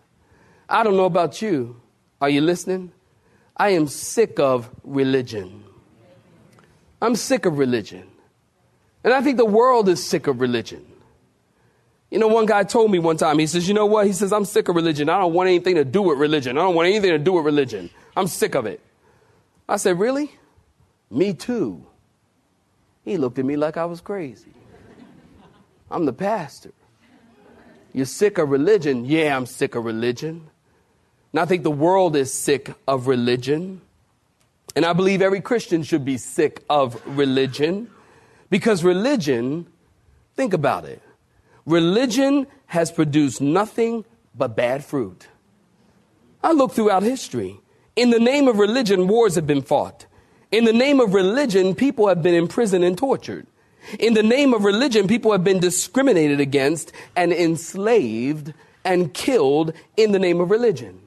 I 0.68 0.84
don't 0.84 0.98
know 0.98 1.06
about 1.06 1.42
you. 1.42 1.80
Are 2.22 2.30
you 2.30 2.42
listening? 2.42 2.92
I 3.56 3.70
am 3.70 3.88
sick 3.88 4.40
of 4.40 4.70
religion. 4.84 5.64
I'm 7.02 7.16
sick 7.16 7.46
of 7.46 7.58
religion. 7.58 8.08
And 9.04 9.14
I 9.14 9.22
think 9.22 9.38
the 9.38 9.46
world 9.46 9.88
is 9.88 10.06
sick 10.06 10.28
of 10.28 10.42
religion. 10.42 10.86
You 12.10 12.18
know, 12.18 12.28
one 12.28 12.46
guy 12.46 12.64
told 12.64 12.92
me 12.92 13.00
one 13.00 13.18
time, 13.18 13.40
he 13.40 13.48
says, 13.48 13.68
You 13.68 13.74
know 13.74 13.86
what? 13.86 14.08
He 14.08 14.14
says, 14.14 14.34
I'm 14.34 14.46
sick 14.46 14.68
of 14.68 14.76
religion. 14.76 15.10
I 15.10 15.20
don't 15.20 15.34
want 15.34 15.48
anything 15.48 15.76
to 15.76 15.86
do 15.86 16.02
with 16.02 16.18
religion. 16.18 16.58
I 16.58 16.62
don't 16.62 16.76
want 16.76 16.88
anything 16.88 17.12
to 17.12 17.20
do 17.20 17.34
with 17.34 17.46
religion. 17.46 17.90
I'm 18.18 18.28
sick 18.28 18.56
of 18.56 18.66
it. 18.66 18.82
I 19.68 19.78
said, 19.78 20.00
Really? 20.00 20.32
Me 21.12 21.34
too. 21.34 21.86
He 23.06 23.18
looked 23.18 23.40
at 23.40 23.46
me 23.46 23.56
like 23.56 23.78
I 23.78 23.86
was 23.86 24.02
crazy. 24.02 24.54
I'm 25.90 26.06
the 26.06 26.14
pastor. 26.14 26.72
You're 27.94 28.06
sick 28.06 28.38
of 28.38 28.50
religion? 28.50 29.06
Yeah, 29.06 29.36
I'm 29.36 29.46
sick 29.46 29.76
of 29.76 29.86
religion. 29.86 30.50
And 31.32 31.40
I 31.40 31.46
think 31.46 31.64
the 31.64 31.72
world 31.72 32.16
is 32.16 32.34
sick 32.34 32.74
of 32.88 33.08
religion. 33.08 33.82
And 34.76 34.86
I 34.86 34.94
believe 34.94 35.22
every 35.22 35.42
Christian 35.42 35.84
should 35.84 36.06
be 36.06 36.18
sick 36.18 36.64
of 36.70 37.02
religion 37.06 37.90
because 38.50 38.84
religion, 38.84 39.68
think 40.36 40.54
about 40.54 40.86
it, 40.86 41.02
religion 41.66 42.48
has 42.68 42.92
produced 42.92 43.42
nothing 43.42 44.06
but 44.36 44.56
bad 44.56 44.86
fruit. 44.86 45.28
I 46.44 46.52
look 46.54 46.72
throughout 46.72 47.04
history. 47.04 47.60
In 47.96 48.12
the 48.12 48.20
name 48.20 48.48
of 48.48 48.58
religion, 48.58 49.08
wars 49.08 49.36
have 49.36 49.46
been 49.46 49.62
fought. 49.62 50.06
In 50.52 50.66
the 50.66 50.74
name 50.74 51.00
of 51.00 51.14
religion, 51.14 51.76
people 51.76 52.08
have 52.08 52.24
been 52.24 52.34
imprisoned 52.34 52.84
and 52.84 52.98
tortured. 52.98 53.46
In 54.00 54.14
the 54.14 54.24
name 54.24 54.54
of 54.54 54.64
religion, 54.64 55.08
people 55.08 55.32
have 55.32 55.44
been 55.44 55.60
discriminated 55.60 56.40
against 56.40 56.92
and 57.16 57.34
enslaved 57.34 58.54
and 58.84 59.14
killed 59.14 59.74
in 59.98 60.12
the 60.12 60.20
name 60.20 60.40
of 60.40 60.52
religion. 60.52 61.02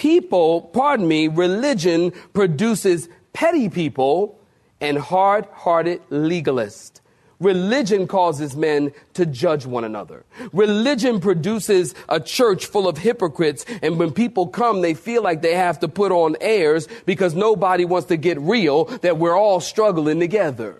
People, 0.00 0.62
pardon 0.62 1.06
me, 1.06 1.28
religion 1.28 2.12
produces 2.32 3.06
petty 3.34 3.68
people 3.68 4.40
and 4.80 4.96
hard 4.96 5.44
hearted 5.52 6.00
legalists. 6.08 7.02
Religion 7.38 8.06
causes 8.06 8.56
men 8.56 8.92
to 9.12 9.26
judge 9.26 9.66
one 9.66 9.84
another. 9.84 10.24
Religion 10.54 11.20
produces 11.20 11.94
a 12.08 12.18
church 12.18 12.64
full 12.64 12.88
of 12.88 12.96
hypocrites, 12.96 13.66
and 13.82 13.98
when 13.98 14.10
people 14.10 14.46
come, 14.46 14.80
they 14.80 14.94
feel 14.94 15.22
like 15.22 15.42
they 15.42 15.54
have 15.54 15.78
to 15.80 15.86
put 15.86 16.12
on 16.12 16.34
airs 16.40 16.88
because 17.04 17.34
nobody 17.34 17.84
wants 17.84 18.08
to 18.08 18.16
get 18.16 18.40
real 18.40 18.86
that 19.02 19.18
we're 19.18 19.36
all 19.36 19.60
struggling 19.60 20.18
together. 20.18 20.78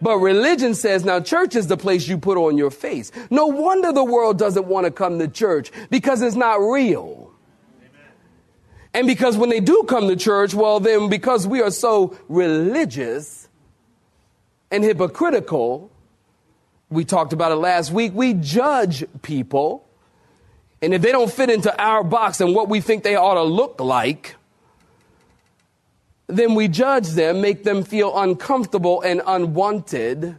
But 0.00 0.18
religion 0.18 0.74
says 0.74 1.04
now 1.04 1.20
church 1.20 1.54
is 1.54 1.68
the 1.68 1.76
place 1.76 2.08
you 2.08 2.18
put 2.18 2.36
on 2.36 2.58
your 2.58 2.72
face. 2.72 3.12
No 3.30 3.46
wonder 3.46 3.92
the 3.92 4.02
world 4.02 4.36
doesn't 4.36 4.66
want 4.66 4.86
to 4.86 4.90
come 4.90 5.20
to 5.20 5.28
church 5.28 5.70
because 5.90 6.22
it's 6.22 6.34
not 6.34 6.56
real. 6.56 7.31
And 8.94 9.06
because 9.06 9.36
when 9.36 9.48
they 9.48 9.60
do 9.60 9.84
come 9.88 10.08
to 10.08 10.16
church, 10.16 10.54
well, 10.54 10.80
then 10.80 11.08
because 11.08 11.46
we 11.46 11.62
are 11.62 11.70
so 11.70 12.16
religious 12.28 13.48
and 14.70 14.84
hypocritical, 14.84 15.90
we 16.90 17.04
talked 17.04 17.32
about 17.32 17.52
it 17.52 17.56
last 17.56 17.90
week, 17.90 18.12
we 18.14 18.34
judge 18.34 19.04
people. 19.22 19.86
And 20.82 20.92
if 20.92 21.00
they 21.00 21.12
don't 21.12 21.32
fit 21.32 21.48
into 21.48 21.74
our 21.80 22.02
box 22.02 22.40
and 22.40 22.54
what 22.54 22.68
we 22.68 22.80
think 22.80 23.02
they 23.04 23.16
ought 23.16 23.34
to 23.34 23.42
look 23.42 23.80
like, 23.80 24.34
then 26.26 26.54
we 26.54 26.68
judge 26.68 27.08
them, 27.10 27.40
make 27.40 27.62
them 27.64 27.84
feel 27.84 28.18
uncomfortable 28.18 29.02
and 29.02 29.22
unwanted, 29.26 30.36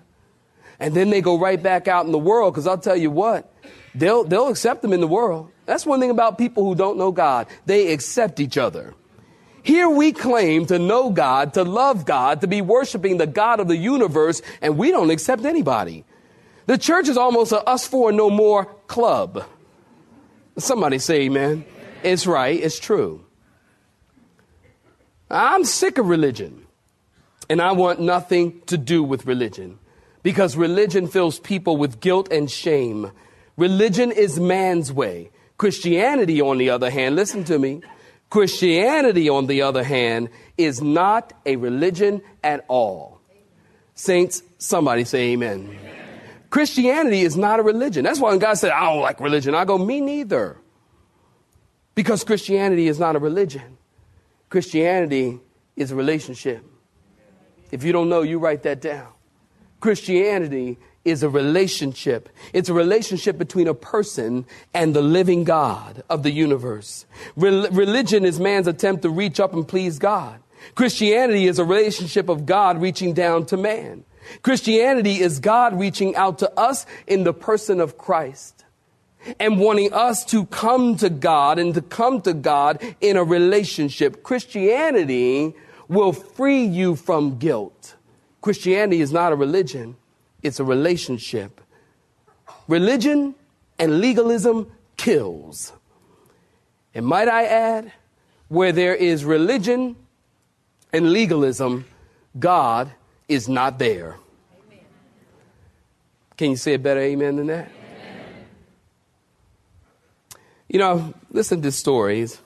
and 0.80 0.96
then 0.96 1.12
they 1.12 1.22
go 1.22 1.38
right 1.38 1.62
back 1.62 1.88
out 1.88 2.06
in 2.06 2.12
the 2.12 2.18
world. 2.18 2.54
Because 2.54 2.68
I'll 2.68 2.78
tell 2.78 2.98
you 2.98 3.12
what, 3.12 3.53
they'll, 3.96 4.24
they'll 4.24 4.48
accept 4.48 4.82
them 4.82 4.94
in 4.94 5.02
the 5.02 5.08
world. 5.08 5.52
That's 5.66 5.86
one 5.86 6.00
thing 6.00 6.10
about 6.10 6.38
people 6.38 6.64
who 6.64 6.76
don't 6.76 6.98
know 6.98 7.12
God. 7.12 7.48
They 7.66 7.92
accept 7.94 8.40
each 8.40 8.58
other. 8.58 8.94
Here 9.64 9.90
we 9.90 10.12
claim 10.12 10.66
to 10.66 10.78
know 10.78 11.10
God, 11.10 11.54
to 11.54 11.64
love 11.64 12.06
God, 12.06 12.42
to 12.42 12.48
be 12.48 12.62
worshiping 12.62 13.18
the 13.18 13.28
God 13.28 13.62
of 13.62 13.70
the 13.70 13.78
universe, 13.78 14.42
and 14.62 14.78
we 14.78 14.92
don't 14.92 15.10
accept 15.10 15.46
anybody. 15.46 16.04
The 16.66 16.78
church 16.78 17.08
is 17.08 17.18
almost 17.18 17.52
a 17.52 17.64
us 17.64 17.88
four 17.88 18.12
no 18.12 18.30
more 18.30 18.66
club. 18.88 19.46
Somebody 20.58 21.00
say 21.00 21.22
amen. 21.22 21.66
It's 22.04 22.28
right, 22.28 22.62
it's 22.62 22.80
true. 22.80 23.26
I'm 25.30 25.64
sick 25.64 25.98
of 25.98 26.08
religion. 26.08 26.68
And 27.50 27.62
I 27.62 27.74
want 27.74 28.00
nothing 28.00 28.62
to 28.68 28.78
do 28.78 29.04
with 29.04 29.26
religion 29.26 29.80
because 30.22 30.56
religion 30.56 31.08
fills 31.08 31.40
people 31.40 31.76
with 31.76 32.00
guilt 32.00 32.32
and 32.32 32.50
shame. 32.50 33.12
Religion 33.58 34.12
is 34.12 34.40
man's 34.40 34.92
way. 34.92 35.32
Christianity, 35.58 36.42
on 36.42 36.58
the 36.58 36.70
other 36.70 36.90
hand, 36.90 37.16
listen 37.16 37.44
to 37.46 37.60
me. 37.60 37.82
Christianity, 38.30 39.30
on 39.30 39.46
the 39.46 39.62
other 39.62 39.84
hand, 39.84 40.30
is 40.58 40.82
not 40.82 41.34
a 41.46 41.56
religion 41.56 42.22
at 42.44 42.66
all. 42.68 43.22
Saints, 43.94 44.42
somebody 44.58 45.04
say 45.04 45.34
amen. 45.34 45.70
amen. 45.70 46.04
Christianity 46.50 47.22
is 47.22 47.38
not 47.38 47.60
a 47.60 47.64
religion. 47.64 48.04
That's 48.04 48.20
why 48.20 48.32
when 48.32 48.40
God 48.40 48.56
said, 48.56 48.72
I 48.72 48.92
don't 48.92 49.02
like 49.02 49.20
religion, 49.20 49.54
I 49.56 49.66
go, 49.66 49.78
me 49.78 50.02
neither. 50.02 50.58
Because 51.96 52.24
Christianity 52.24 52.88
is 52.88 53.00
not 53.00 53.16
a 53.16 53.20
religion. 53.20 53.78
Christianity 54.50 55.40
is 55.76 55.92
a 55.92 55.96
relationship. 55.96 56.64
If 57.72 57.84
you 57.84 57.92
don't 57.92 58.10
know, 58.10 58.22
you 58.22 58.40
write 58.40 58.64
that 58.64 58.82
down. 58.82 59.08
Christianity 59.80 60.78
is 61.06 61.24
a 61.24 61.30
relationship. 61.30 62.30
It's 62.54 62.70
a 62.70 62.74
relationship 62.74 63.38
between 63.38 63.68
a 63.68 63.74
person 63.74 64.46
and 64.74 64.96
the 64.96 65.02
living 65.02 65.44
God 65.44 66.04
of 66.10 66.24
the 66.24 66.32
universe. 66.32 67.06
Rel- 67.36 67.70
religion 67.72 68.26
is 68.26 68.40
man's 68.40 68.68
attempt 68.68 69.02
to 69.02 69.10
reach 69.10 69.40
up 69.40 69.54
and 69.54 69.68
please 69.68 70.00
God. 70.00 70.40
Christianity 70.76 71.48
is 71.48 71.60
a 71.60 71.66
relationship 71.66 72.30
of 72.30 72.46
God 72.46 72.82
reaching 72.82 73.14
down 73.14 73.46
to 73.48 73.58
man. 73.58 74.06
Christianity 74.42 75.20
is 75.20 75.40
God 75.40 75.78
reaching 75.78 76.16
out 76.16 76.40
to 76.40 76.52
us 76.58 76.86
in 77.06 77.26
the 77.26 77.34
person 77.34 77.82
of 77.82 77.98
Christ 77.98 78.64
and 79.40 79.60
wanting 79.60 79.94
us 79.94 80.26
to 80.26 80.46
come 80.46 80.98
to 80.98 81.10
God 81.10 81.60
and 81.60 81.74
to 81.74 81.82
come 81.82 82.22
to 82.22 82.34
God 82.34 82.82
in 83.02 83.18
a 83.18 83.24
relationship. 83.24 84.24
Christianity 84.24 85.54
will 85.88 86.14
free 86.14 86.64
you 86.64 86.96
from 86.96 87.38
guilt. 87.38 87.96
Christianity 88.42 89.02
is 89.02 89.12
not 89.12 89.32
a 89.32 89.36
religion, 89.36 89.96
it's 90.44 90.60
a 90.60 90.64
relationship. 90.64 91.62
Religion 92.68 93.34
and 93.80 94.00
legalism 94.00 94.72
kills. 94.98 95.74
And 96.94 97.06
might 97.06 97.28
I 97.28 97.46
add, 97.46 97.92
where 98.50 98.72
there 98.72 98.94
is 98.94 99.26
religion 99.26 99.96
and 100.92 101.12
legalism, 101.12 101.86
God 102.38 102.92
is 103.28 103.50
not 103.50 103.80
there. 103.80 104.18
Amen. 104.68 104.86
Can 106.38 106.52
you 106.52 106.56
say 106.56 106.76
a 106.76 106.80
better 106.80 107.00
amen 107.00 107.38
than 107.38 107.48
that? 107.48 107.72
You 110.70 110.80
know, 110.80 111.14
listen 111.32 111.62
to 111.62 111.72
stories. 111.72 112.40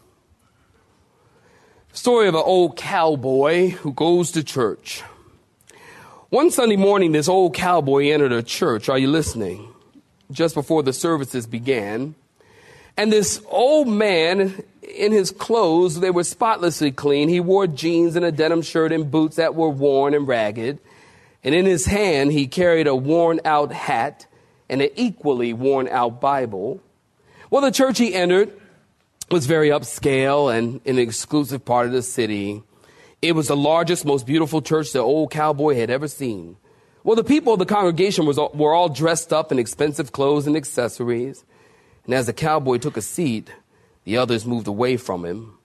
Story 1.94 2.28
of 2.28 2.36
an 2.36 2.44
old 2.46 2.78
cowboy 2.78 3.70
who 3.70 3.92
goes 3.92 4.32
to 4.32 4.44
church. 4.44 5.04
One 6.30 6.52
Sunday 6.52 6.76
morning, 6.76 7.14
this 7.14 7.30
old 7.30 7.54
cowboy 7.54 8.10
entered 8.10 8.34
a 8.34 8.44
church. 8.44 8.90
Are 8.90 8.98
you 8.98 9.08
listening? 9.08 9.74
Just 10.30 10.56
before 10.56 10.84
the 10.84 10.92
services 10.92 11.48
began. 11.48 12.16
And 12.98 13.14
this 13.14 13.42
old 13.48 13.88
man, 13.88 14.62
in 14.82 15.14
his 15.14 15.32
clothes, 15.32 16.02
they 16.02 16.12
were 16.12 16.26
spotlessly 16.26 16.92
clean. 16.92 17.30
He 17.30 17.40
wore 17.40 17.66
jeans 17.66 18.18
and 18.18 18.26
a 18.26 18.32
denim 18.34 18.62
shirt 18.62 18.92
and 18.92 19.10
boots 19.10 19.38
that 19.38 19.56
were 19.56 19.70
worn 19.70 20.14
and 20.14 20.28
ragged. 20.28 20.80
And 21.46 21.56
in 21.56 21.66
his 21.66 21.86
hand, 21.86 22.34
he 22.34 22.46
carried 22.46 22.88
a 22.88 22.96
worn 22.96 23.40
out 23.46 23.72
hat 23.72 24.28
and 24.68 24.82
an 24.82 24.90
equally 24.98 25.54
worn 25.54 25.88
out 25.88 26.20
Bible. 26.20 26.82
Well, 27.50 27.62
the 27.62 27.72
church 27.72 28.00
he 28.00 28.14
entered 28.14 28.52
was 29.32 29.46
very 29.46 29.70
upscale 29.70 30.54
and 30.54 30.82
in 30.84 30.98
an 30.98 31.02
exclusive 31.02 31.64
part 31.64 31.86
of 31.86 31.94
the 31.94 32.02
city. 32.02 32.64
It 33.28 33.36
was 33.36 33.50
the 33.50 33.58
largest, 33.58 34.06
most 34.06 34.26
beautiful 34.26 34.62
church 34.62 34.94
the 34.94 35.00
old 35.00 35.32
cowboy 35.32 35.76
had 35.76 35.90
ever 35.90 36.08
seen. 36.08 36.56
Well, 37.04 37.18
the 37.18 37.26
people 37.26 37.52
of 37.52 37.60
the 37.60 37.66
congregation 37.66 38.26
was, 38.26 38.38
were 38.38 38.74
all 38.74 38.88
dressed 38.88 39.34
up 39.34 39.52
in 39.52 39.60
expensive 39.60 40.14
clothes 40.14 40.48
and 40.48 40.56
accessories. 40.56 41.44
And 42.06 42.14
as 42.14 42.28
the 42.28 42.32
cowboy 42.32 42.78
took 42.78 42.96
a 42.96 43.02
seat, 43.02 43.52
the 44.06 44.16
others 44.16 44.46
moved 44.46 44.70
away 44.70 44.96
from 44.96 45.26
him. 45.26 45.58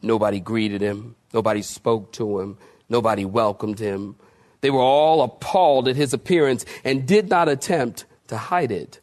Nobody 0.00 0.40
greeted 0.40 0.80
him. 0.80 1.14
Nobody 1.34 1.60
spoke 1.60 2.12
to 2.12 2.40
him. 2.40 2.56
Nobody 2.88 3.26
welcomed 3.26 3.78
him. 3.78 4.16
They 4.62 4.70
were 4.70 4.80
all 4.80 5.20
appalled 5.20 5.88
at 5.88 5.96
his 5.96 6.14
appearance 6.14 6.64
and 6.82 7.06
did 7.06 7.28
not 7.28 7.46
attempt 7.46 8.06
to 8.28 8.38
hide 8.38 8.72
it. 8.72 9.00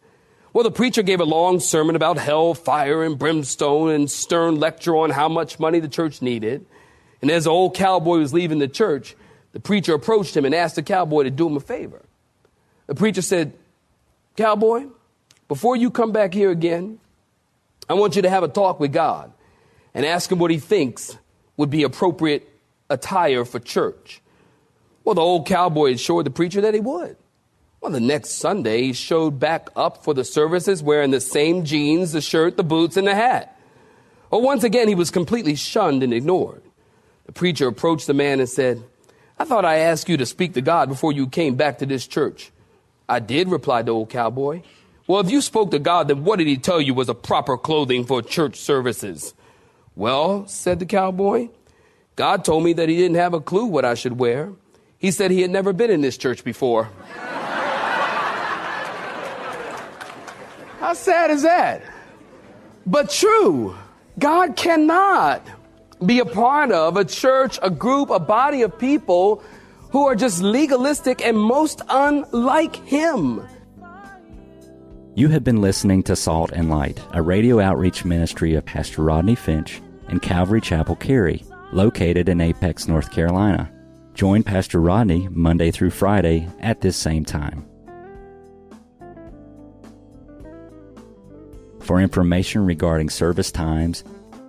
Well, 0.52 0.64
the 0.64 0.72
preacher 0.72 1.04
gave 1.04 1.20
a 1.20 1.26
long 1.26 1.60
sermon 1.60 1.96
about 1.96 2.18
hell, 2.18 2.56
fire, 2.56 3.04
and 3.04 3.20
brimstone, 3.20 3.92
and 3.92 4.10
stern 4.10 4.60
lecture 4.60 4.98
on 4.98 5.12
how 5.12 5.30
much 5.30 5.60
money 5.60 5.80
the 5.80 5.88
church 5.88 6.24
needed. 6.24 6.66
And 7.22 7.30
as 7.30 7.44
the 7.44 7.50
old 7.50 7.76
cowboy 7.76 8.20
was 8.20 8.34
leaving 8.34 8.60
the 8.60 8.68
church, 8.68 9.16
the 9.52 9.60
preacher 9.60 9.94
approached 9.94 10.36
him 10.36 10.46
and 10.46 10.56
asked 10.56 10.76
the 10.76 10.84
cowboy 10.84 11.24
to 11.24 11.32
do 11.32 11.48
him 11.48 11.58
a 11.58 11.60
favor. 11.60 12.02
The 12.88 12.96
preacher 12.96 13.22
said, 13.22 13.54
Cowboy, 14.38 14.86
before 15.48 15.76
you 15.76 15.92
come 15.92 16.12
back 16.12 16.34
here 16.34 16.52
again, 16.52 17.00
I 17.90 17.94
want 17.94 18.16
you 18.16 18.22
to 18.22 18.30
have 18.30 18.44
a 18.44 18.48
talk 18.48 18.80
with 18.80 18.94
God 18.94 19.34
and 19.94 20.06
ask 20.06 20.32
him 20.32 20.40
what 20.40 20.52
he 20.52 20.60
thinks 20.60 21.18
would 21.58 21.70
be 21.70 21.84
appropriate 21.84 22.48
attire 22.90 23.44
for 23.44 23.60
church. 23.60 24.22
Well, 25.04 25.16
the 25.16 25.22
old 25.22 25.48
cowboy 25.48 25.94
assured 25.94 26.26
the 26.26 26.32
preacher 26.32 26.62
that 26.62 26.74
he 26.74 26.80
would. 26.80 27.18
Well, 27.82 27.92
the 27.92 28.00
next 28.00 28.32
Sunday, 28.32 28.84
he 28.84 28.94
showed 28.94 29.40
back 29.40 29.70
up 29.76 30.04
for 30.04 30.14
the 30.14 30.24
services 30.24 30.84
wearing 30.84 31.12
the 31.12 31.22
same 31.22 31.64
jeans, 31.64 32.12
the 32.12 32.22
shirt, 32.22 32.58
the 32.58 32.64
boots, 32.64 32.98
and 32.98 33.08
the 33.08 33.16
hat. 33.16 33.58
Well, 34.30 34.42
once 34.42 34.64
again, 34.64 34.88
he 34.88 34.96
was 34.96 35.10
completely 35.10 35.56
shunned 35.56 36.04
and 36.04 36.14
ignored. 36.14 36.62
The 37.30 37.34
preacher 37.34 37.68
approached 37.68 38.08
the 38.08 38.16
man 38.16 38.40
and 38.40 38.50
said, 38.50 38.84
I 39.38 39.46
thought 39.46 39.64
I 39.64 39.78
asked 39.78 40.10
you 40.10 40.18
to 40.18 40.26
speak 40.26 40.56
to 40.56 40.62
God 40.62 40.90
before 40.90 41.12
you 41.12 41.28
came 41.28 41.54
back 41.54 41.78
to 41.78 41.86
this 41.86 42.08
church. 42.08 42.50
I 43.08 43.20
did, 43.20 43.50
replied 43.50 43.86
the 43.86 43.92
old 43.92 44.10
cowboy. 44.10 44.64
Well, 45.06 45.20
if 45.20 45.30
you 45.30 45.40
spoke 45.42 45.70
to 45.70 45.78
God, 45.78 46.08
then 46.08 46.24
what 46.24 46.40
did 46.40 46.48
he 46.48 46.58
tell 46.58 46.82
you 46.82 46.96
was 46.96 47.08
a 47.08 47.14
proper 47.14 47.56
clothing 47.56 48.04
for 48.04 48.24
church 48.24 48.56
services? 48.56 49.36
Well, 49.96 50.48
said 50.48 50.80
the 50.80 50.88
cowboy, 50.88 51.50
God 52.16 52.44
told 52.44 52.64
me 52.64 52.74
that 52.74 52.90
he 52.90 52.98
didn't 52.98 53.18
have 53.18 53.36
a 53.36 53.42
clue 53.42 53.66
what 53.66 53.86
I 53.86 53.94
should 53.94 54.18
wear. 54.18 54.52
He 54.98 55.12
said 55.12 55.30
he 55.30 55.44
had 55.44 55.52
never 55.52 55.72
been 55.72 55.92
in 55.92 56.02
this 56.02 56.18
church 56.18 56.44
before. 56.44 56.86
How 60.80 60.94
sad 60.96 61.30
is 61.30 61.44
that? 61.44 61.84
But 62.88 63.12
true, 63.12 63.76
God 64.18 64.56
cannot 64.56 65.48
be 66.06 66.20
a 66.20 66.26
part 66.26 66.72
of 66.72 66.98
a 66.98 67.06
church, 67.06 67.60
a 67.62 67.70
group, 67.70 68.10
a 68.10 68.20
body 68.20 68.62
of 68.62 68.78
people 68.78 69.44
who 69.92 70.06
are 70.06 70.16
just 70.16 70.42
legalistic 70.42 71.22
and 71.22 71.38
most 71.38 71.82
unlike 71.90 72.76
Him. 72.86 73.42
You 75.16 75.28
have 75.30 75.44
been 75.44 75.62
listening 75.62 76.04
to 76.04 76.16
Salt 76.16 76.52
and 76.54 76.70
Light, 76.70 77.02
a 77.12 77.22
radio 77.22 77.60
outreach 77.60 78.06
ministry 78.06 78.54
of 78.54 78.66
Pastor 78.66 79.04
Rodney 79.04 79.36
Finch 79.36 79.82
and 80.08 80.22
Calvary 80.22 80.62
Chapel 80.62 80.96
Cary, 80.96 81.44
located 81.74 82.30
in 82.30 82.40
Apex, 82.40 82.88
North 82.88 83.12
Carolina. 83.12 83.70
Join 84.14 84.44
Pastor 84.44 84.80
Rodney 84.80 85.28
Monday 85.30 85.72
through 85.72 85.90
Friday 85.92 86.48
at 86.60 86.82
this 86.82 86.96
same 86.96 87.26
time. 87.26 87.66
For 91.82 92.00
information 92.00 92.66
regarding 92.66 93.10
service 93.10 93.52
times, 93.52 94.04